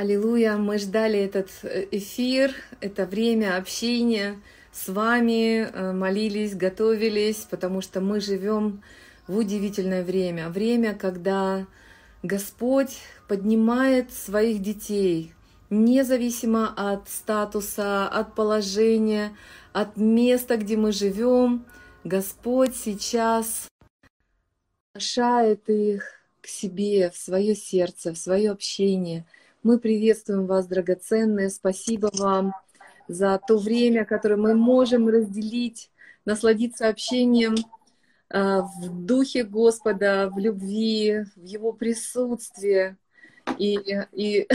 [0.00, 4.40] Аллилуйя, мы ждали этот э, эфир, это время общения
[4.72, 8.82] с вами, э, молились, готовились, потому что мы живем
[9.26, 10.48] в удивительное время.
[10.48, 11.66] Время, когда
[12.22, 12.96] Господь
[13.28, 15.34] поднимает своих детей,
[15.68, 19.36] независимо от статуса, от положения,
[19.74, 21.66] от места, где мы живем.
[22.04, 23.68] Господь сейчас
[24.94, 26.04] приглашает их
[26.40, 29.26] к себе, в свое сердце, в свое общение–
[29.62, 31.50] мы приветствуем вас, драгоценные.
[31.50, 32.54] Спасибо вам
[33.08, 35.90] за то время, которое мы можем разделить,
[36.24, 37.56] насладиться общением
[38.30, 42.96] а, в духе Господа, в любви, в Его присутствии.
[43.58, 43.78] И,
[44.12, 44.48] и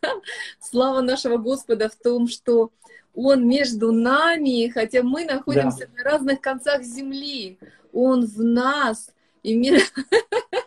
[0.60, 2.72] слава нашего Господа в том, что
[3.14, 5.92] Он между нами, хотя мы находимся да.
[5.96, 7.58] на разных концах земли,
[7.92, 9.12] Он в нас.
[9.42, 9.80] И мир...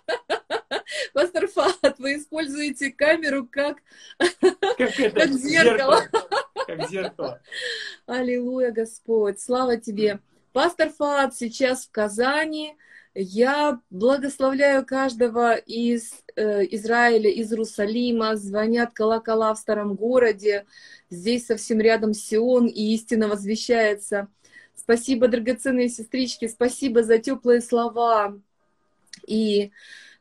[1.13, 3.77] Пастор Фат, вы используете камеру как,
[4.17, 6.01] как, это, как зеркало.
[6.01, 6.29] зеркало.
[6.67, 7.41] Как зеркало.
[8.07, 9.39] Аллилуйя, Господь.
[9.39, 10.19] Слава Тебе.
[10.53, 12.75] Пастор Фат сейчас в Казани.
[13.13, 18.35] Я благословляю каждого из э, Израиля, из Иерусалима.
[18.35, 20.65] Звонят колокола в старом городе.
[21.11, 24.29] Здесь совсем рядом Сион, и истина возвещается.
[24.75, 28.35] Спасибо, драгоценные сестрички, спасибо за теплые слова.
[29.27, 29.71] И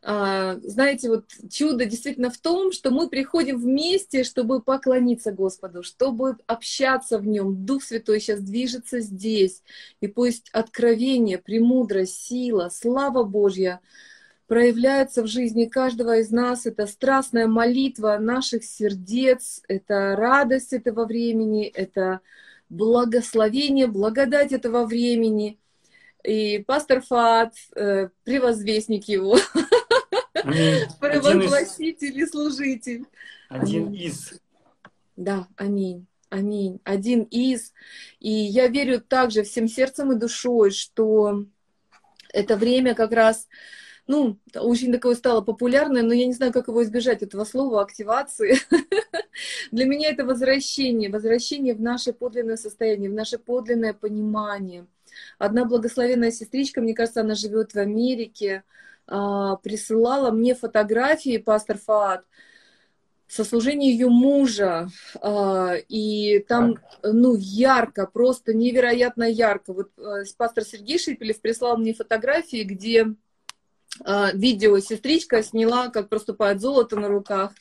[0.04, 7.18] знаете, вот чудо действительно в том, что мы приходим вместе, чтобы поклониться Господу, чтобы общаться
[7.18, 7.64] в Нем.
[7.64, 9.62] Дух Святой сейчас движется здесь.
[10.00, 13.80] И пусть откровение, премудрость, сила, слава Божья
[14.48, 16.66] проявляется в жизни каждого из нас.
[16.66, 22.20] Это страстная молитва наших сердец, это радость этого времени, это
[22.68, 25.58] благословение, благодать этого времени.
[26.24, 29.36] И пастор Фат, э, превозвестник его,
[31.00, 33.06] Провозгласитель и служитель.
[33.48, 34.40] Один из.
[35.16, 36.06] Да, аминь.
[36.30, 36.80] Аминь.
[36.84, 37.72] Один из.
[38.18, 41.44] И я верю также всем сердцем и душой, что
[42.32, 43.46] это время как раз,
[44.06, 48.56] ну, очень такое стало популярное, но я не знаю, как его избежать, этого слова, активации.
[49.70, 54.86] Для меня это возвращение, возвращение в наше подлинное состояние, в наше подлинное понимание.
[55.38, 58.64] Одна благословенная сестричка, мне кажется, она живет в Америке,
[59.62, 62.24] присылала мне фотографии, пастор Фаат,
[63.32, 64.90] со служения ее мужа,
[65.22, 69.72] а, и там, ну, ярко, просто невероятно ярко.
[69.72, 73.06] Вот э, пастор Сергей Шипелев прислал мне фотографии, где
[74.04, 77.52] а, видео сестричка сняла, как проступает золото на руках.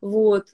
[0.00, 0.46] Вот.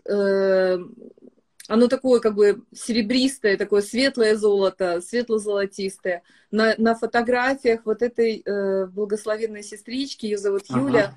[1.69, 6.23] Оно такое как бы серебристое, такое светлое золото, светло-золотистое.
[6.51, 10.81] На, на фотографиях вот этой э, благословенной сестрички, ее зовут ага.
[10.81, 11.15] Юля,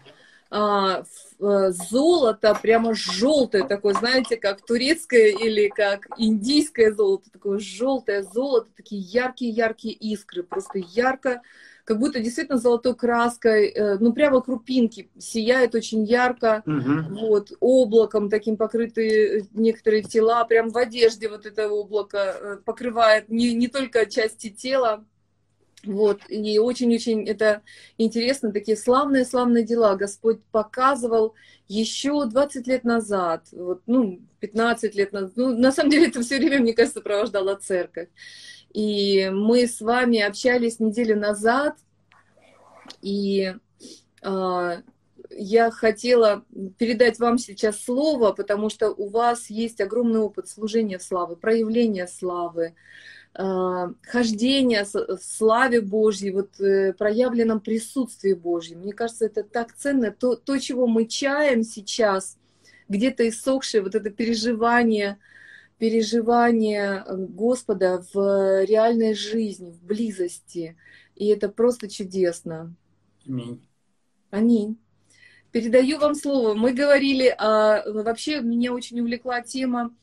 [0.52, 1.04] а,
[1.40, 8.70] э, золото прямо желтое такое, знаете, как турецкое или как индийское золото, такое желтое золото,
[8.76, 11.42] такие яркие-яркие искры, просто ярко
[11.90, 17.20] как будто действительно золотой краской, э, ну прямо крупинки, сияет очень ярко, угу.
[17.20, 23.56] вот, облаком таким покрыты некоторые тела, прям в одежде вот это облако э, покрывает не,
[23.56, 25.04] не только части тела,
[25.84, 27.64] вот, и очень-очень это
[27.98, 31.34] интересно, такие славные-славные дела Господь показывал
[31.68, 36.38] еще 20 лет назад, вот, ну, 15 лет назад, ну, на самом деле это все
[36.38, 38.10] время, мне кажется, сопровождала церковь.
[38.74, 41.75] И мы с вами общались неделю назад,
[43.02, 43.56] и
[44.22, 44.81] э,
[45.31, 46.46] я хотела
[46.78, 52.75] передать вам сейчас слово, потому что у вас есть огромный опыт служения славы, проявления славы,
[53.34, 58.81] э, хождения в славе Божьей, вот э, проявленном присутствии Божьем.
[58.81, 60.12] Мне кажется, это так ценно.
[60.12, 62.38] То, то чего мы чаем сейчас,
[62.88, 65.18] где-то иссохшее вот это переживание–
[65.79, 70.78] переживание э, Господа в реальной жизни, в близости.
[71.16, 72.75] И это просто чудесно.
[73.25, 73.66] Аминь.
[74.29, 74.78] Аминь.
[75.51, 76.53] Передаю вам слово.
[76.53, 79.96] Мы говорили, а, вообще меня очень увлекла тема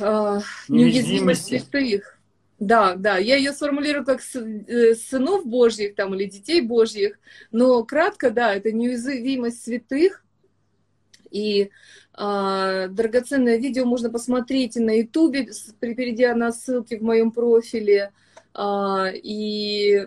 [0.00, 2.18] а, неуязвимости святых.
[2.58, 7.18] Да, да, я ее сформулирую как э, сынов Божьих там, или детей Божьих,
[7.50, 10.23] но кратко, да, это неуязвимость святых.
[11.34, 11.70] И
[12.12, 15.48] а, драгоценное видео можно посмотреть и на Ютубе,
[15.80, 18.12] перейдя на ссылки в моем профиле.
[18.54, 20.06] А, и,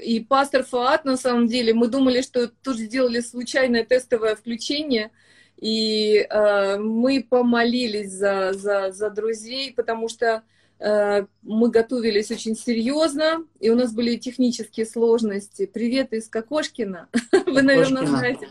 [0.00, 5.10] и пастор Фаат, на самом деле, мы думали, что тоже сделали случайное тестовое включение,
[5.56, 10.42] и а, мы помолились за, за, за друзей, потому что
[10.80, 15.66] мы готовились очень серьезно, и у нас были технические сложности.
[15.72, 17.08] Привет из Кокошкина.
[17.46, 18.48] Вы, наверное, знаете,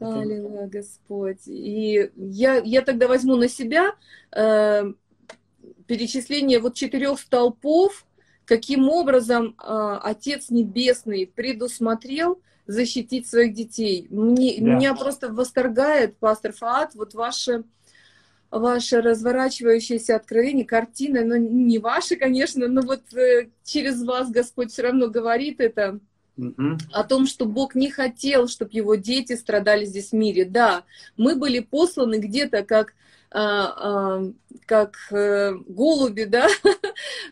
[0.00, 0.22] пастор.
[0.22, 1.46] Аллилуйя, Господь.
[1.46, 3.94] И я, я тогда возьму на себя
[4.32, 4.92] э,
[5.86, 8.06] перечисление вот четырех столпов,
[8.44, 14.06] каким образом э, Отец Небесный предусмотрел защитить своих детей.
[14.10, 14.74] Мне, да.
[14.74, 17.64] Меня просто восторгает, пастор Фаат, вот ваше,
[18.50, 24.82] ваше разворачивающееся откровение, картина, но не ваши, конечно, но вот э, через вас Господь все
[24.82, 26.00] равно говорит это
[26.92, 30.44] о том, что Бог не хотел, чтобы его дети страдали здесь в мире.
[30.44, 30.84] Да,
[31.16, 32.94] мы были посланы где-то как
[33.32, 34.32] а, а,
[34.66, 36.48] как э, голуби, да,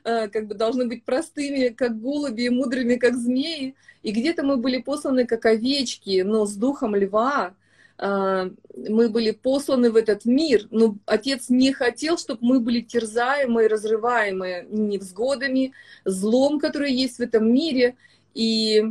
[0.04, 3.74] а, как бы должны быть простыми, как голуби, и мудрыми, как змеи.
[4.04, 7.54] И где-то мы были посланы как овечки, но с духом льва.
[8.00, 13.66] Мы были посланы в этот мир, но Отец не хотел, чтобы мы были терзаемы и
[13.66, 15.72] разрываемы невзгодами,
[16.04, 17.96] злом, который есть в этом мире.
[18.34, 18.82] И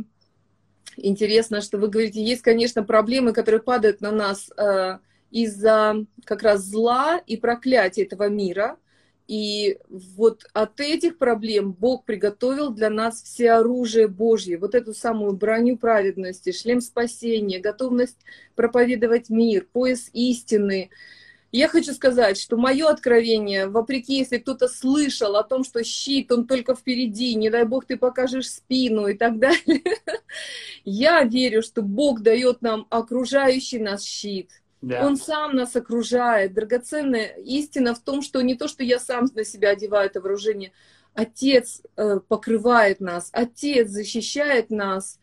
[0.96, 4.98] интересно, что вы говорите, есть, конечно, проблемы, которые падают на нас э,
[5.30, 8.78] из-за как раз зла и проклятия этого мира.
[9.26, 15.34] И вот от этих проблем Бог приготовил для нас все оружие Божье, вот эту самую
[15.34, 18.16] броню праведности, шлем спасения, готовность
[18.54, 20.88] проповедовать мир, пояс истины,
[21.50, 26.46] я хочу сказать, что мое откровение, вопреки, если кто-то слышал о том, что щит, он
[26.46, 29.82] только впереди, не дай бог ты покажешь спину и так далее,
[30.84, 34.50] я верю, что Бог дает нам окружающий нас щит.
[34.80, 35.04] Да.
[35.04, 36.54] Он сам нас окружает.
[36.54, 40.72] Драгоценная истина в том, что не то, что я сам на себя одеваю это вооружение,
[41.14, 45.18] Отец э, покрывает нас, Отец защищает нас.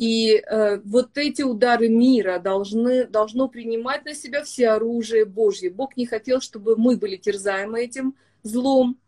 [0.00, 5.68] И э, вот эти удары мира должны, должно принимать на себя все оружие Божье.
[5.68, 8.98] Бог не хотел, чтобы мы были терзаемы этим злом.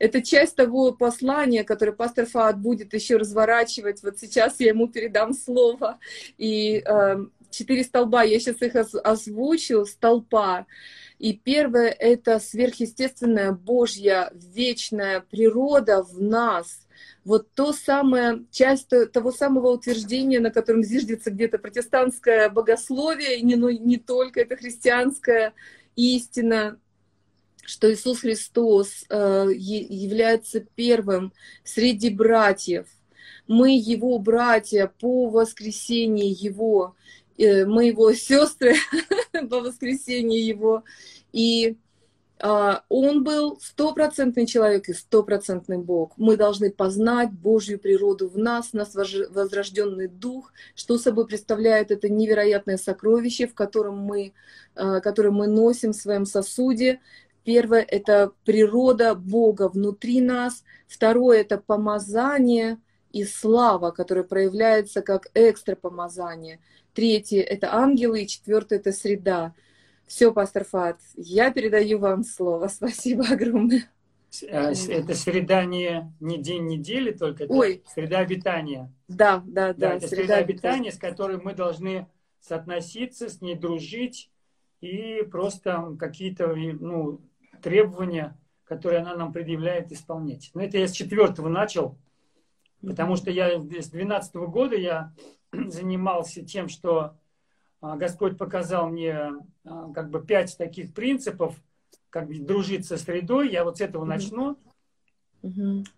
[0.00, 4.02] Это часть того послания, которое пастор Фаад будет еще разворачивать.
[4.02, 6.00] Вот сейчас я ему передам слово.
[6.36, 10.66] И э, четыре столба, я сейчас их озвучу, столпа.
[11.20, 16.80] И первое— это сверхъестественная Божья вечная природа в нас—
[17.24, 23.56] вот то самое, часть того самого утверждения, на котором зиждется где-то протестантское богословие, и не,
[23.56, 25.52] ну, не только это христианская
[25.96, 26.78] истина,
[27.64, 31.32] что Иисус Христос э, является первым
[31.62, 32.86] среди братьев.
[33.46, 36.96] Мы Его братья по воскресении Его,
[37.38, 38.76] э, мы Его сестры
[39.50, 40.84] по воскресении Его.
[41.32, 41.76] И
[42.42, 46.12] он был стопроцентный человек и стопроцентный Бог.
[46.16, 52.78] Мы должны познать Божью природу в нас, нас возрожденный дух, что собой представляет это невероятное
[52.78, 54.32] сокровище, в котором мы,
[54.74, 57.00] а, которое мы носим в своем сосуде.
[57.44, 60.64] Первое— это природа Бога внутри нас.
[60.88, 62.78] Второе— это помазание
[63.12, 66.60] и слава, которая проявляется как экстра помазание.
[66.94, 68.22] Третье— это ангелы.
[68.22, 69.54] И четвертое— это среда.
[70.10, 72.66] Все, пастор Фат, я передаю вам слово.
[72.68, 73.88] Спасибо огромное.
[74.50, 77.84] А, это среда не, не день недели только, это Ой.
[77.86, 78.92] среда обитания.
[79.06, 79.90] Да, да, да.
[79.90, 82.08] да это среда, среда обитания, с которой мы должны
[82.40, 84.32] соотноситься, с ней дружить
[84.80, 87.20] и просто какие-то ну,
[87.62, 90.50] требования, которые она нам предъявляет, исполнять.
[90.54, 91.96] Но это я с четвертого начал,
[92.80, 95.14] потому что я с двенадцатого года я
[95.52, 97.14] занимался тем, что
[97.80, 99.32] Господь показал мне
[99.64, 101.56] а, как бы пять таких принципов,
[102.10, 103.50] как дружить со средой.
[103.50, 104.58] Я вот с этого начну.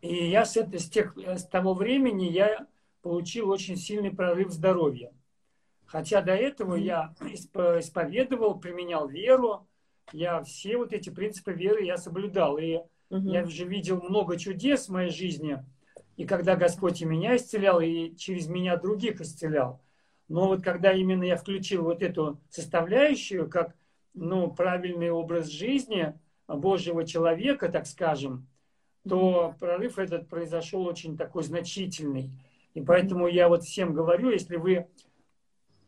[0.00, 2.66] И я с, это, с, тех, с того времени я
[3.02, 5.12] получил очень сильный прорыв здоровья.
[5.86, 9.66] Хотя до этого я исповедовал, применял веру,
[10.12, 12.58] я все вот эти принципы веры я соблюдал.
[12.58, 12.80] И
[13.10, 15.62] я уже видел много чудес в моей жизни.
[16.16, 19.80] И когда Господь и меня исцелял, и через меня других исцелял.
[20.28, 23.74] Но вот когда именно я включил вот эту составляющую, как
[24.14, 26.14] ну, правильный образ жизни
[26.46, 28.46] Божьего человека, так скажем,
[29.08, 32.30] то прорыв этот произошел очень такой значительный.
[32.74, 34.86] И поэтому я вот всем говорю, если вы,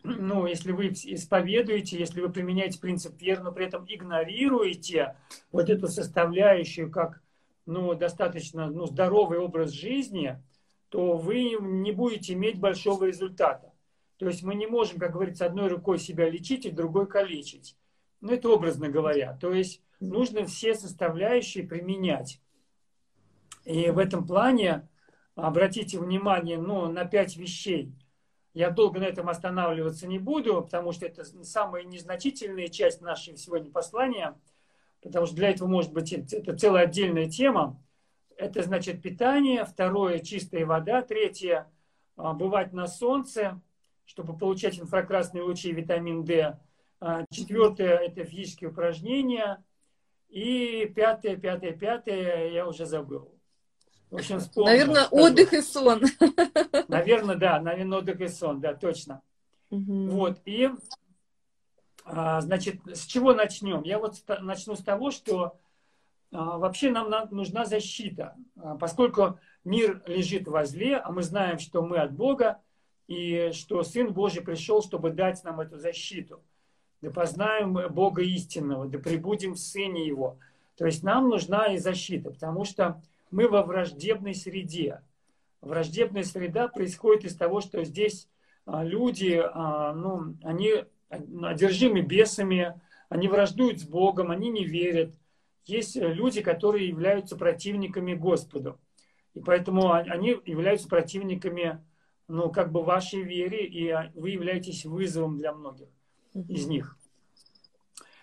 [0.03, 5.17] ну, если вы исповедуете, если вы применяете принцип веры, но при этом игнорируете
[5.53, 7.23] вот эту составляющую как
[7.67, 10.43] ну, достаточно ну, здоровый образ жизни,
[10.91, 13.73] то вы не будете иметь большого результата.
[14.16, 17.76] То есть мы не можем, как говорится, одной рукой себя лечить и другой калечить.
[18.21, 19.37] Ну, это образно говоря.
[19.40, 22.40] То есть нужно все составляющие применять.
[23.64, 24.88] И в этом плане
[25.35, 27.92] обратите внимание ну, на пять вещей.
[28.52, 33.71] Я долго на этом останавливаться не буду, потому что это самая незначительная часть нашего сегодня
[33.73, 34.38] послания,
[35.02, 37.83] потому что для этого может быть это целая отдельная тема.
[38.37, 41.68] Это значит питание, второе чистая вода, третье
[42.16, 43.61] бывать на солнце,
[44.04, 46.58] чтобы получать инфракрасные лучи и витамин D.
[47.00, 49.62] А, четвертое– это физические упражнения.
[50.28, 53.30] И пятое, пятое, пятое я уже забыл.
[54.11, 54.70] В общем, вспомнил.
[54.73, 55.25] Наверное, скажу.
[55.25, 56.02] отдых и сон.
[56.88, 59.23] Наверное, да, наверное, отдых и сон, да, точно.
[59.70, 60.08] Угу.
[60.11, 60.70] Вот, и,
[62.04, 63.82] а, значит, с чего начнем?
[63.82, 65.58] Я вот начну с того, что
[66.32, 68.37] а, вообще нам нужна защита,
[68.78, 72.61] поскольку мир лежит возле, а мы знаем, что мы от Бога,
[73.06, 76.42] и что Сын Божий пришел, чтобы дать нам эту защиту.
[77.02, 80.38] Да познаем Бога истинного, да прибудем в Сыне Его.
[80.76, 85.02] То есть нам нужна и защита, потому что мы во враждебной среде.
[85.61, 88.28] Враждебная среда происходит из того, что здесь
[88.66, 95.14] а, люди, а, ну, они одержимы бесами, они враждуют с Богом, они не верят.
[95.64, 98.78] Есть люди, которые являются противниками Господу.
[99.34, 101.82] И поэтому они являются противниками,
[102.28, 105.88] ну, как бы вашей вере, и вы являетесь вызовом для многих
[106.49, 106.97] из них.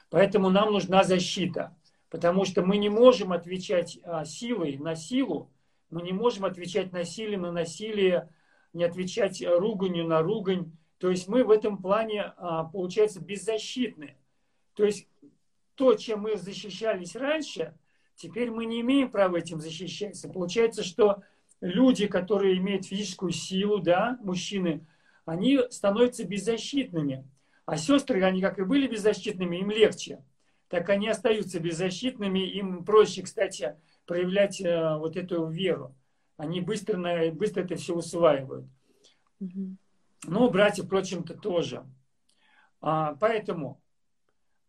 [0.10, 1.76] Поэтому нам нужна защита,
[2.10, 5.52] потому что мы не можем отвечать а, силой на силу,
[5.90, 8.30] мы не можем отвечать насилием на насилие,
[8.74, 10.72] не отвечать руганью на ругань.
[10.98, 14.18] То есть мы в этом плане, а, получается, беззащитны.
[14.74, 15.08] То есть
[15.76, 17.74] то, чем мы защищались раньше,
[18.22, 20.30] Теперь мы не имеем права этим защищаться.
[20.30, 21.24] Получается, что
[21.62, 24.86] люди, которые имеют физическую силу, да, мужчины,
[25.26, 27.28] они становятся беззащитными.
[27.66, 30.24] А сестры, они как и были беззащитными, им легче.
[30.68, 33.76] Так они остаются беззащитными, им проще, кстати,
[34.06, 35.96] проявлять э, вот эту веру.
[36.38, 38.66] Они быстро, быстро это все усваивают.
[39.40, 41.86] Ну, братья, впрочем-то, тоже.
[42.80, 43.82] А, поэтому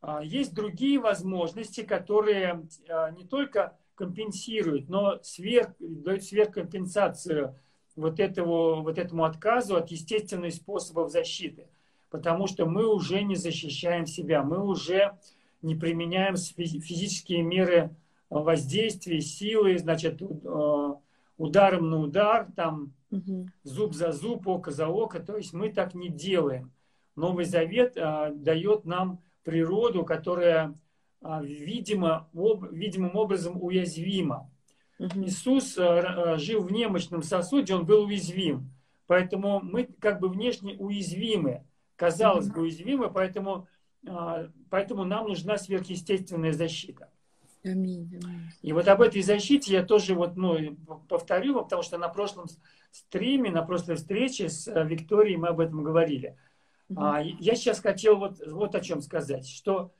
[0.00, 7.54] а, есть другие возможности, которые а, не только компенсируют, но сверх, дают сверхкомпенсацию
[7.94, 11.68] вот, этого, вот этому отказу от естественных способов защиты.
[12.10, 15.16] Потому что мы уже не защищаем себя, мы уже
[15.62, 17.94] не применяем физические меры
[18.28, 20.96] воздействия, силы, значит, а,
[21.38, 23.48] ударом на удар, там, угу.
[23.62, 25.20] зуб за зуб, око за око.
[25.20, 26.72] То есть мы так не делаем.
[27.14, 30.74] Новый Завет дает нам природу, которая,
[31.22, 32.28] а, видимо,
[32.70, 34.50] видимым образом уязвима.
[34.98, 35.24] Угу.
[35.24, 38.70] Иисус а, а, жил в немощном сосуде, он был уязвим.
[39.06, 41.64] Поэтому мы как бы внешне уязвимы,
[41.96, 43.66] казалось бы уязвимы, поэтому,
[44.70, 47.10] поэтому нам нужна сверхъестественная защита.
[47.62, 48.40] Аминь, аминь.
[48.62, 50.76] И вот об этой защите я тоже вот, ну,
[51.08, 52.46] повторю, потому что на прошлом
[52.90, 56.38] стриме, на прошлой встрече с Викторией мы об этом говорили.
[56.96, 59.92] А, я сейчас хотел вот, вот о чем сказать, что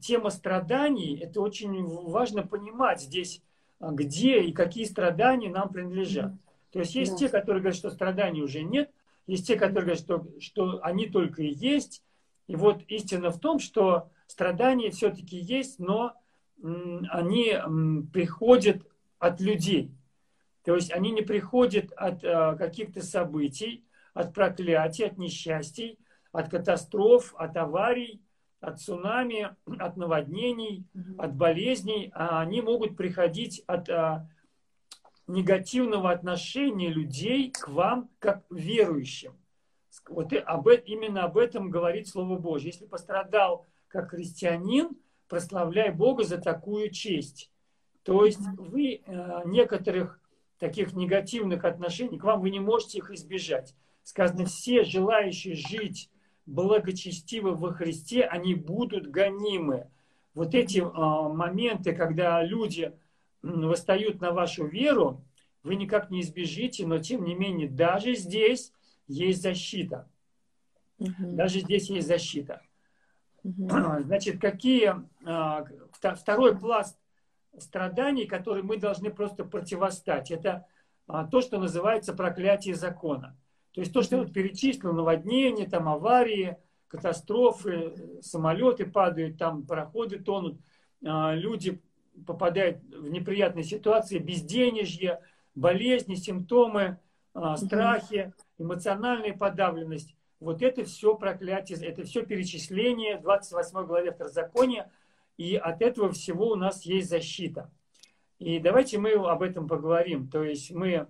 [0.00, 3.42] тема страданий, это очень важно понимать здесь,
[3.80, 6.32] а, где и какие страдания нам принадлежат.
[6.70, 7.18] То есть есть да.
[7.18, 8.90] те, которые говорят, что страданий уже нет,
[9.26, 12.02] есть те, которые говорят, что, что они только и есть.
[12.46, 16.14] И вот истина в том, что страдания все-таки есть, но
[16.62, 17.56] они
[18.12, 18.82] приходят
[19.18, 19.92] от людей.
[20.64, 25.98] То есть они не приходят от а, каких-то событий, от проклятий, от несчастий,
[26.32, 28.20] от катастроф, от аварий,
[28.60, 30.84] от цунами, от наводнений,
[31.18, 34.28] от болезней, а они могут приходить от а,
[35.26, 39.38] негативного отношения людей к вам как верующим.
[40.08, 42.70] Вот об, именно об этом говорит Слово Божье.
[42.70, 44.90] Если пострадал как христианин,
[45.28, 47.50] прославляй Бога за такую честь.
[48.02, 50.20] То есть вы э, некоторых
[50.58, 53.74] таких негативных отношений, к вам вы не можете их избежать.
[54.02, 56.10] Сказано, все желающие жить
[56.48, 59.90] благочестивы во Христе, они будут гонимы.
[60.34, 62.92] Вот эти а, моменты, когда люди
[63.42, 65.22] восстают на вашу веру,
[65.62, 68.72] вы никак не избежите, но тем не менее даже здесь
[69.06, 70.08] есть защита.
[70.98, 71.12] Угу.
[71.36, 72.62] Даже здесь есть защита.
[73.44, 73.68] Угу.
[74.04, 74.94] Значит, какие
[75.26, 76.96] а, второй пласт
[77.58, 80.66] страданий, которые мы должны просто противостать, это
[81.06, 83.36] а, то, что называется проклятие закона.
[83.78, 86.56] То есть то, что я вот перечислил, наводнения, там аварии,
[86.88, 90.58] катастрофы, самолеты падают, там пароходы тонут,
[91.06, 91.80] а, люди
[92.26, 95.20] попадают в неприятные ситуации, безденежье,
[95.54, 96.98] болезни, симптомы,
[97.34, 100.16] а, страхи, эмоциональная подавленность.
[100.40, 104.90] Вот это все проклятие, это все перечисление 28 главе Второзакония,
[105.36, 107.70] и от этого всего у нас есть защита.
[108.40, 110.28] И давайте мы об этом поговорим.
[110.28, 111.06] То есть мы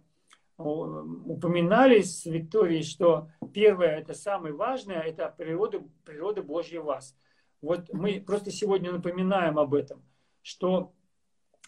[0.58, 7.16] упоминали с Викторией, что первое, это самое важное, это природа, природа Божья в вас.
[7.60, 10.02] Вот мы просто сегодня напоминаем об этом,
[10.42, 10.92] что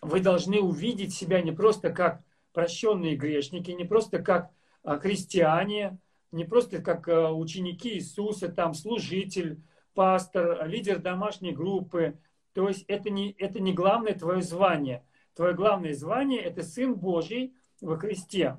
[0.02, 4.50] вы должны увидеть себя не просто как прощенные грешники, не просто как
[4.82, 5.98] а, христиане,
[6.32, 9.62] не просто как э, ученики Иисуса, там служитель,
[9.94, 12.18] пастор, лидер домашней группы.
[12.52, 15.04] То есть это не, это не главное твое звание.
[15.34, 18.58] Твое главное звание– это Сын Божий во Христе.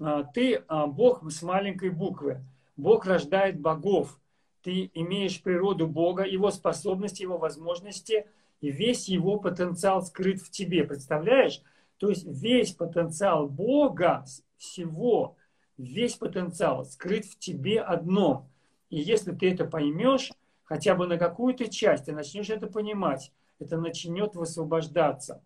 [0.00, 2.44] А, ты а, Бог с маленькой буквы.
[2.76, 4.18] Бог рождает богов.
[4.62, 8.26] Ты имеешь природу Бога, Его способности, Его возможности,
[8.60, 10.84] и весь Его потенциал скрыт в тебе.
[10.84, 11.62] Представляешь?
[11.98, 14.24] То есть весь потенциал Бога
[14.56, 15.36] всего,
[15.76, 18.50] весь потенциал скрыт в тебе одном.
[18.90, 20.32] И если ты это поймешь,
[20.64, 25.42] хотя бы на какую-то часть, ты начнешь это понимать, это начнет высвобождаться.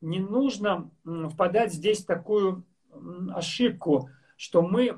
[0.00, 2.64] Не нужно впадать здесь в такую
[3.34, 4.94] ошибку, что мы э,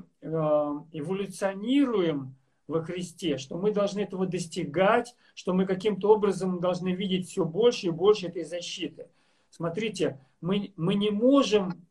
[0.91, 2.35] эволюционируем
[2.67, 7.87] во Христе, что мы должны этого достигать, что мы каким-то образом должны видеть все больше
[7.87, 9.07] и больше этой защиты.
[9.49, 11.85] Смотрите, мы, мы не можем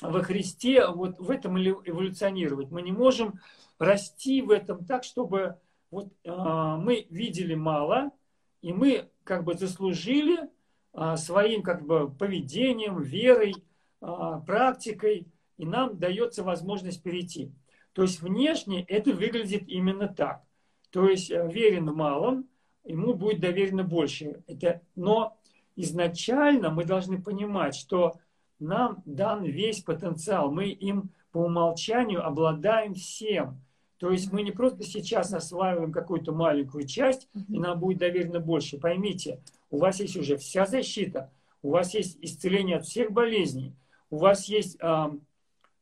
[0.00, 2.70] во Христе вот в этом эволюционировать.
[2.70, 3.40] Мы не можем
[3.78, 5.56] расти в этом так, чтобы
[5.90, 8.10] вот, э, мы видели мало,
[8.62, 10.48] и мы как бы заслужили
[10.92, 13.54] э, своим как бы поведением, верой,
[14.00, 15.26] практикой,
[15.56, 17.52] и нам дается возможность перейти.
[17.92, 20.42] То есть внешне это выглядит именно так.
[20.90, 22.48] То есть э, верен в малом,
[22.84, 24.42] ему будет доверено больше.
[24.46, 25.36] Это, но
[25.76, 28.14] изначально мы должны понимать, что
[28.58, 30.50] нам дан весь потенциал.
[30.50, 33.60] Мы им по умолчанию обладаем всем.
[33.98, 38.78] То есть мы не просто сейчас осваиваем какую-то маленькую часть, и нам будет доверено больше.
[38.78, 39.40] Поймите,
[39.70, 41.30] у вас есть уже вся защита,
[41.62, 43.74] у вас есть исцеление от всех болезней,
[44.10, 45.10] у вас есть э,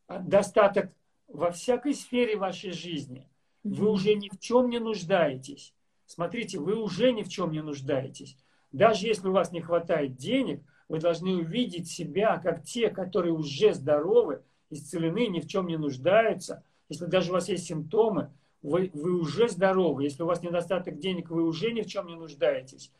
[0.08, 0.92] достаток
[1.26, 3.28] во всякой сфере вашей жизни.
[3.64, 5.74] Вы уже ни в чем не нуждаетесь.
[6.06, 8.36] Смотрите, вы уже ни в чем не нуждаетесь.
[8.72, 13.74] Даже если у вас не хватает денег, вы должны увидеть себя как те, которые уже
[13.74, 16.64] здоровы, исцелены, ни в чем не нуждаются.
[16.88, 18.30] Если даже у вас есть симптомы,
[18.62, 20.04] вы, вы уже здоровы.
[20.04, 22.90] Если у вас недостаток денег, вы уже ни в чем не нуждаетесь.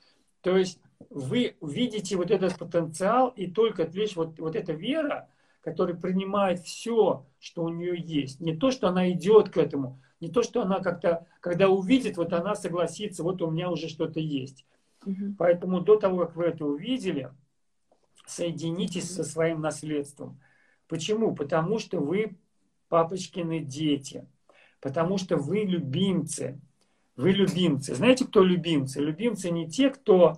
[0.41, 0.81] То есть
[1.11, 5.29] вы видите вот этот потенциал, и только лишь вот, вот эта вера,
[5.61, 8.41] которая принимает все, что у нее есть.
[8.41, 12.33] Не то, что она идет к этому, не то, что она как-то, когда увидит, вот
[12.33, 14.67] она согласится, вот у меня уже что-то есть.
[15.07, 15.37] Угу.
[15.39, 17.31] Поэтому до того, как вы это увидели,
[18.27, 20.41] соединитесь со своим наследством.
[20.89, 21.35] Почему?
[21.35, 22.37] Потому что вы
[22.89, 24.27] папочкины дети.
[24.81, 26.61] Потому что вы любимцы.
[27.19, 27.97] Вы любимцы.
[27.97, 29.01] Знаете, кто любимцы?
[29.01, 30.37] Любимцы не те, кто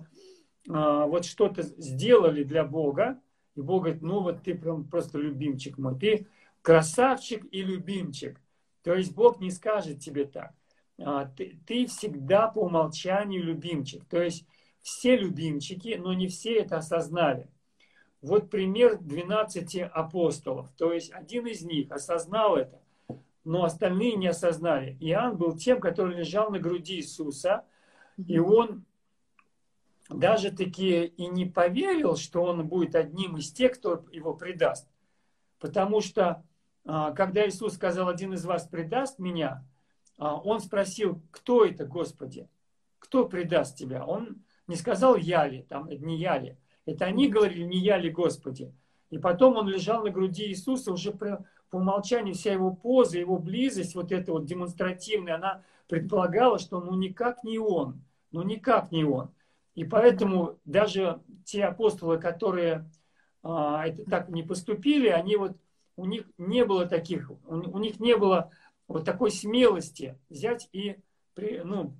[0.67, 3.21] а, вот что-то сделали для Бога,
[3.53, 6.25] и Бог говорит, ну вот ты прям просто любимчик мой, ты
[6.63, 8.41] красавчик и любимчик.
[8.81, 10.55] То есть Бог не скажет тебе так.
[10.99, 14.03] А, ты, ты всегда по умолчанию любимчик.
[14.05, 14.47] То есть
[14.81, 17.47] все любимчики, но не все это осознали.
[18.23, 20.71] Вот пример 12 апостолов.
[20.77, 22.80] То есть один из них осознал это,
[23.43, 24.97] но остальные не осознали.
[24.99, 27.65] Иоанн был тем, который лежал на груди Иисуса,
[28.17, 28.85] и он
[30.09, 34.87] даже таки и не поверил, что он будет одним из тех, кто его предаст.
[35.59, 36.43] Потому что,
[36.85, 39.65] а, когда Иисус сказал, один из вас предаст меня,
[40.17, 42.49] а, он спросил, кто это, Господи?
[42.99, 44.05] Кто предаст тебя?
[44.05, 46.57] Он не сказал я ли, там, не я ли.
[46.85, 48.73] Это они говорили, не я ли, Господи.
[49.09, 51.13] И потом он лежал на груди Иисуса, уже
[51.71, 56.95] по, умолчанию вся его поза, его близость, вот эта вот демонстративная, она предполагала, что ну
[56.95, 59.31] никак не он, ну никак не он.
[59.73, 62.89] И поэтому даже те апостолы, которые
[63.41, 65.57] а, это так не поступили, они вот,
[65.95, 68.51] у них не было таких, у, у них не было
[68.87, 70.97] вот такой смелости взять и
[71.33, 71.97] при, ну,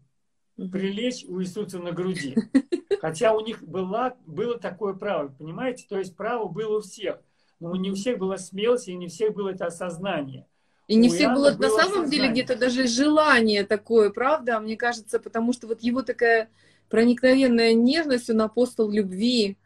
[0.56, 2.36] прилечь у Иисуса на груди.
[3.02, 5.86] Хотя у них была, было такое право, понимаете?
[5.88, 7.20] То есть право было у всех.
[7.62, 10.46] Но не у всех была смелость, и не у всех было это осознание.
[10.88, 12.12] И не у всех было, было на самом осознание.
[12.12, 14.60] деле где-то даже желание такое, правда?
[14.60, 16.50] Мне кажется, потому что вот его такая
[16.90, 19.58] проникновенная нежность, он апостол любви,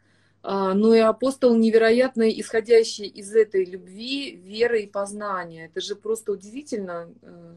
[0.42, 5.66] а, но и апостол невероятно исходящий из этой любви, веры и познания.
[5.66, 7.54] Это же просто удивительно, э,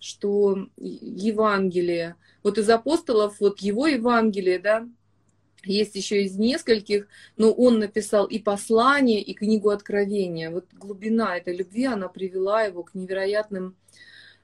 [0.00, 4.88] что Евангелие, вот из апостолов, вот его Евангелие, да,
[5.64, 10.50] есть еще из нескольких, но он написал и послание, и книгу Откровения.
[10.50, 13.76] Вот глубина этой любви, она привела его к невероятным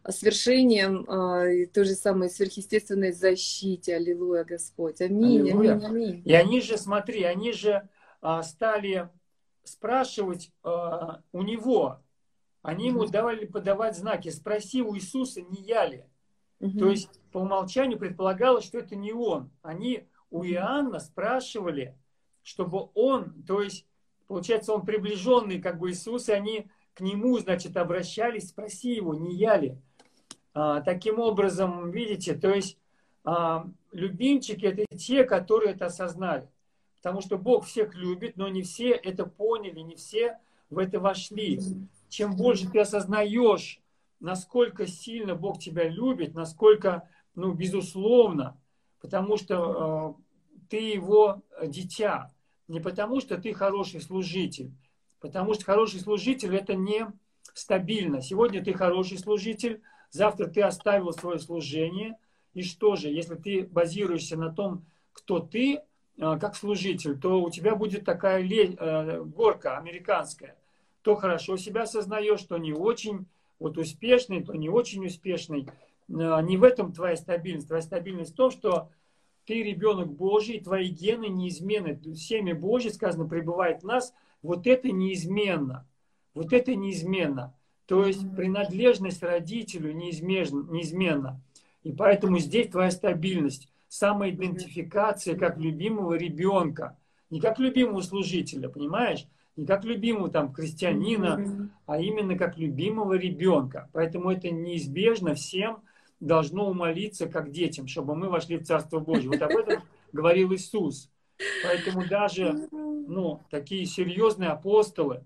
[0.09, 3.97] свершением э, той же самой сверхъестественной защите.
[3.97, 5.01] Аллилуйя, Господь.
[5.01, 5.73] Аминь, Аллилуйя.
[5.73, 6.23] аминь, аминь.
[6.25, 7.89] И они же, смотри, они же
[8.21, 9.09] а, стали
[9.65, 12.01] спрашивать а, у него,
[12.63, 16.05] они ему давали подавать знаки, спроси у Иисуса, не я ли.
[16.61, 16.79] Угу.
[16.79, 19.51] То есть по умолчанию предполагалось, что это не он.
[19.63, 21.97] Они у Иоанна спрашивали,
[22.43, 23.87] чтобы он, то есть,
[24.27, 29.35] получается, он приближенный как бы Иисус, и они к нему, значит, обращались, спроси его, не
[29.35, 29.79] я ли.
[30.55, 32.79] А, таким образом, видите, то есть
[33.25, 36.49] а, любимчики это те, которые это осознали.
[36.97, 40.39] Потому что Бог всех любит, но не все это поняли, не все
[40.69, 41.61] в это вошли.
[42.09, 43.81] Чем больше ты осознаешь,
[44.19, 48.61] насколько сильно Бог тебя любит, насколько, ну, безусловно,
[49.01, 52.33] потому что э, ты его дитя,
[52.67, 54.71] не потому что ты хороший служитель,
[55.21, 57.07] потому что хороший служитель это не
[57.55, 58.21] стабильно.
[58.21, 59.81] Сегодня ты хороший служитель,
[60.11, 62.17] завтра ты оставил свое служение,
[62.55, 65.81] и что же, если ты базируешься на том, кто ты, э,
[66.17, 70.57] как служитель, то у тебя будет такая э, горка американская.
[71.03, 73.27] То хорошо себя осознаешь, то не очень,
[73.59, 75.69] вот успешный, то не очень успешный.
[76.09, 77.69] Э, не в этом твоя стабильность.
[77.69, 78.91] Твоя стабильность в том, что
[79.45, 81.99] ты ребенок Божий, твои гены неизменны.
[82.15, 84.15] Семя Божье, сказано, пребывает в нас.
[84.43, 85.87] Вот это неизменно.
[86.35, 87.55] Вот это неизменно.
[87.87, 90.71] То есть принадлежность родителю неизменно.
[90.71, 91.41] неизменна.
[91.83, 96.99] И поэтому здесь твоя стабильность, самоидентификация как любимого ребенка,
[97.31, 99.27] не как любимого служителя, понимаешь?
[99.57, 103.89] Не как любимого там крестьянина, а именно как любимого ребенка.
[103.93, 105.83] Поэтому это неизбежно всем
[106.21, 109.31] должно умолиться как детям, чтобы мы вошли в Царство Божье.
[109.31, 111.11] Вот об этом говорил Иисус.
[111.63, 115.25] Поэтому даже ну, такие серьезные апостолы,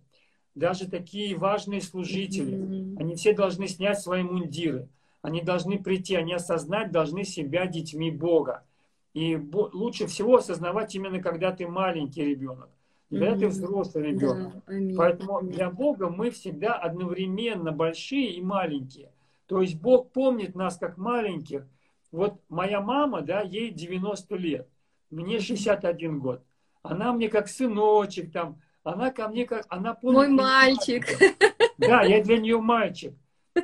[0.54, 4.88] даже такие важные служители, они все должны снять свои мундиры.
[5.22, 8.64] Они должны прийти, они осознать должны себя детьми Бога.
[9.14, 12.70] И лучше всего осознавать именно, когда ты маленький ребенок,
[13.08, 14.54] когда ты взрослый ребенок.
[14.66, 19.11] Да, Поэтому для Бога мы всегда одновременно большие и маленькие.
[19.52, 21.66] То есть Бог помнит нас как маленьких.
[22.10, 24.66] Вот моя мама, да, ей 90 лет,
[25.10, 26.42] мне 61 год.
[26.82, 30.16] Она мне как сыночек там, она ко мне как, она помнит.
[30.16, 31.04] Мой мальчик.
[31.76, 33.14] Да, я для нее мальчик.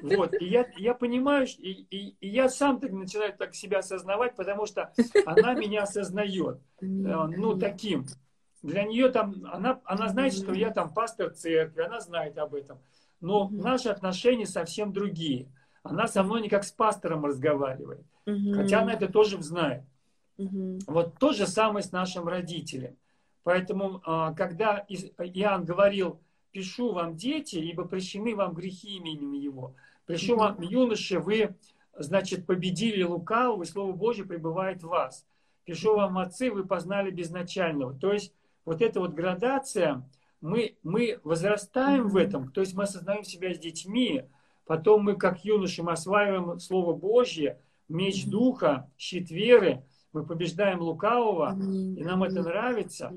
[0.03, 4.37] Вот, и я, я понимаю, и, и, и я сам так начинаю так себя осознавать,
[4.37, 4.93] потому что
[5.25, 8.05] она меня осознает, э, ну, таким.
[8.61, 12.79] Для нее там, она, она знает, что я там пастор церкви, она знает об этом.
[13.23, 15.49] Но наши отношения совсем другие.
[15.83, 18.05] Она со мной не как с пастором разговаривает.
[18.55, 19.85] Хотя она это тоже знает.
[20.37, 22.97] Вот то же самое с нашим родителем.
[23.43, 26.21] Поэтому, а, когда Иоанн говорил,
[26.53, 29.75] пишу вам, дети, ибо прощены вам грехи именем Его.
[30.07, 31.55] Пишу вам, юноши, вы,
[31.97, 35.27] значит, победили лукавого, и Слово Божье пребывает в вас.
[35.65, 37.95] Пишу вам, отцы, вы познали безначального.
[37.95, 40.07] То есть, вот эта вот градация,
[40.41, 44.25] мы, мы возрастаем в этом, то есть мы осознаем себя с детьми,
[44.69, 51.59] потом мы, как юноши, мы осваиваем Слово Божье, меч Духа, щит веры, мы побеждаем лукавого,
[51.59, 53.13] и нам это нравится.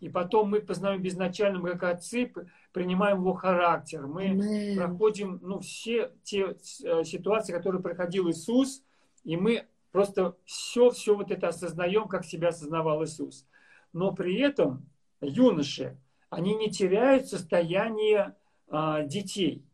[0.00, 2.32] И потом мы познаем безначальным, как отцы,
[2.72, 4.06] принимаем его характер.
[4.06, 4.76] Мы Amen.
[4.76, 8.82] проходим ну, все те э, ситуации, которые проходил Иисус,
[9.22, 13.46] и мы просто все, все вот это осознаем, как себя осознавал Иисус.
[13.92, 14.84] Но при этом
[15.20, 15.96] юноши,
[16.30, 18.34] они не теряют состояние
[18.68, 19.64] а, детей.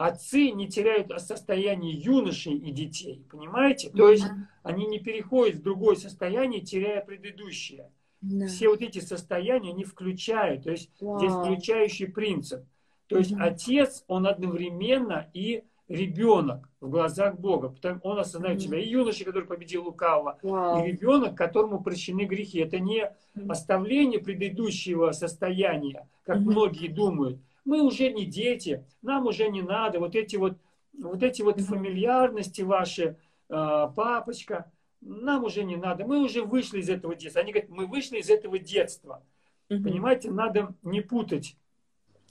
[0.00, 3.90] Отцы не теряют состояние юношей и детей, понимаете?
[3.90, 4.24] То есть
[4.62, 7.90] они не переходят в другое состояние, теряя предыдущее.
[8.22, 8.46] Да.
[8.46, 10.64] Все вот эти состояния не включают.
[10.64, 11.18] То есть Вау.
[11.18, 12.64] здесь включающий принцип.
[13.08, 13.42] То есть угу.
[13.42, 17.68] отец, он одновременно и ребенок в глазах Бога.
[17.68, 18.68] Потому он осознает угу.
[18.68, 18.78] себя.
[18.78, 20.82] И юноша, который победил лукавого, Вау.
[20.82, 22.60] и ребенок, которому прощены грехи.
[22.60, 23.12] Это не
[23.50, 26.52] оставление предыдущего состояния, как угу.
[26.52, 27.38] многие думают.
[27.64, 30.00] Мы уже не дети, нам уже не надо.
[30.00, 30.58] Вот эти вот,
[30.92, 33.16] вот, эти вот фамильярности ваши,
[33.48, 34.70] а, папочка,
[35.00, 37.42] нам уже не надо, мы уже вышли из этого детства.
[37.42, 39.24] Они говорят, мы вышли из этого детства.
[39.70, 39.82] Угу.
[39.82, 41.56] Понимаете, надо не путать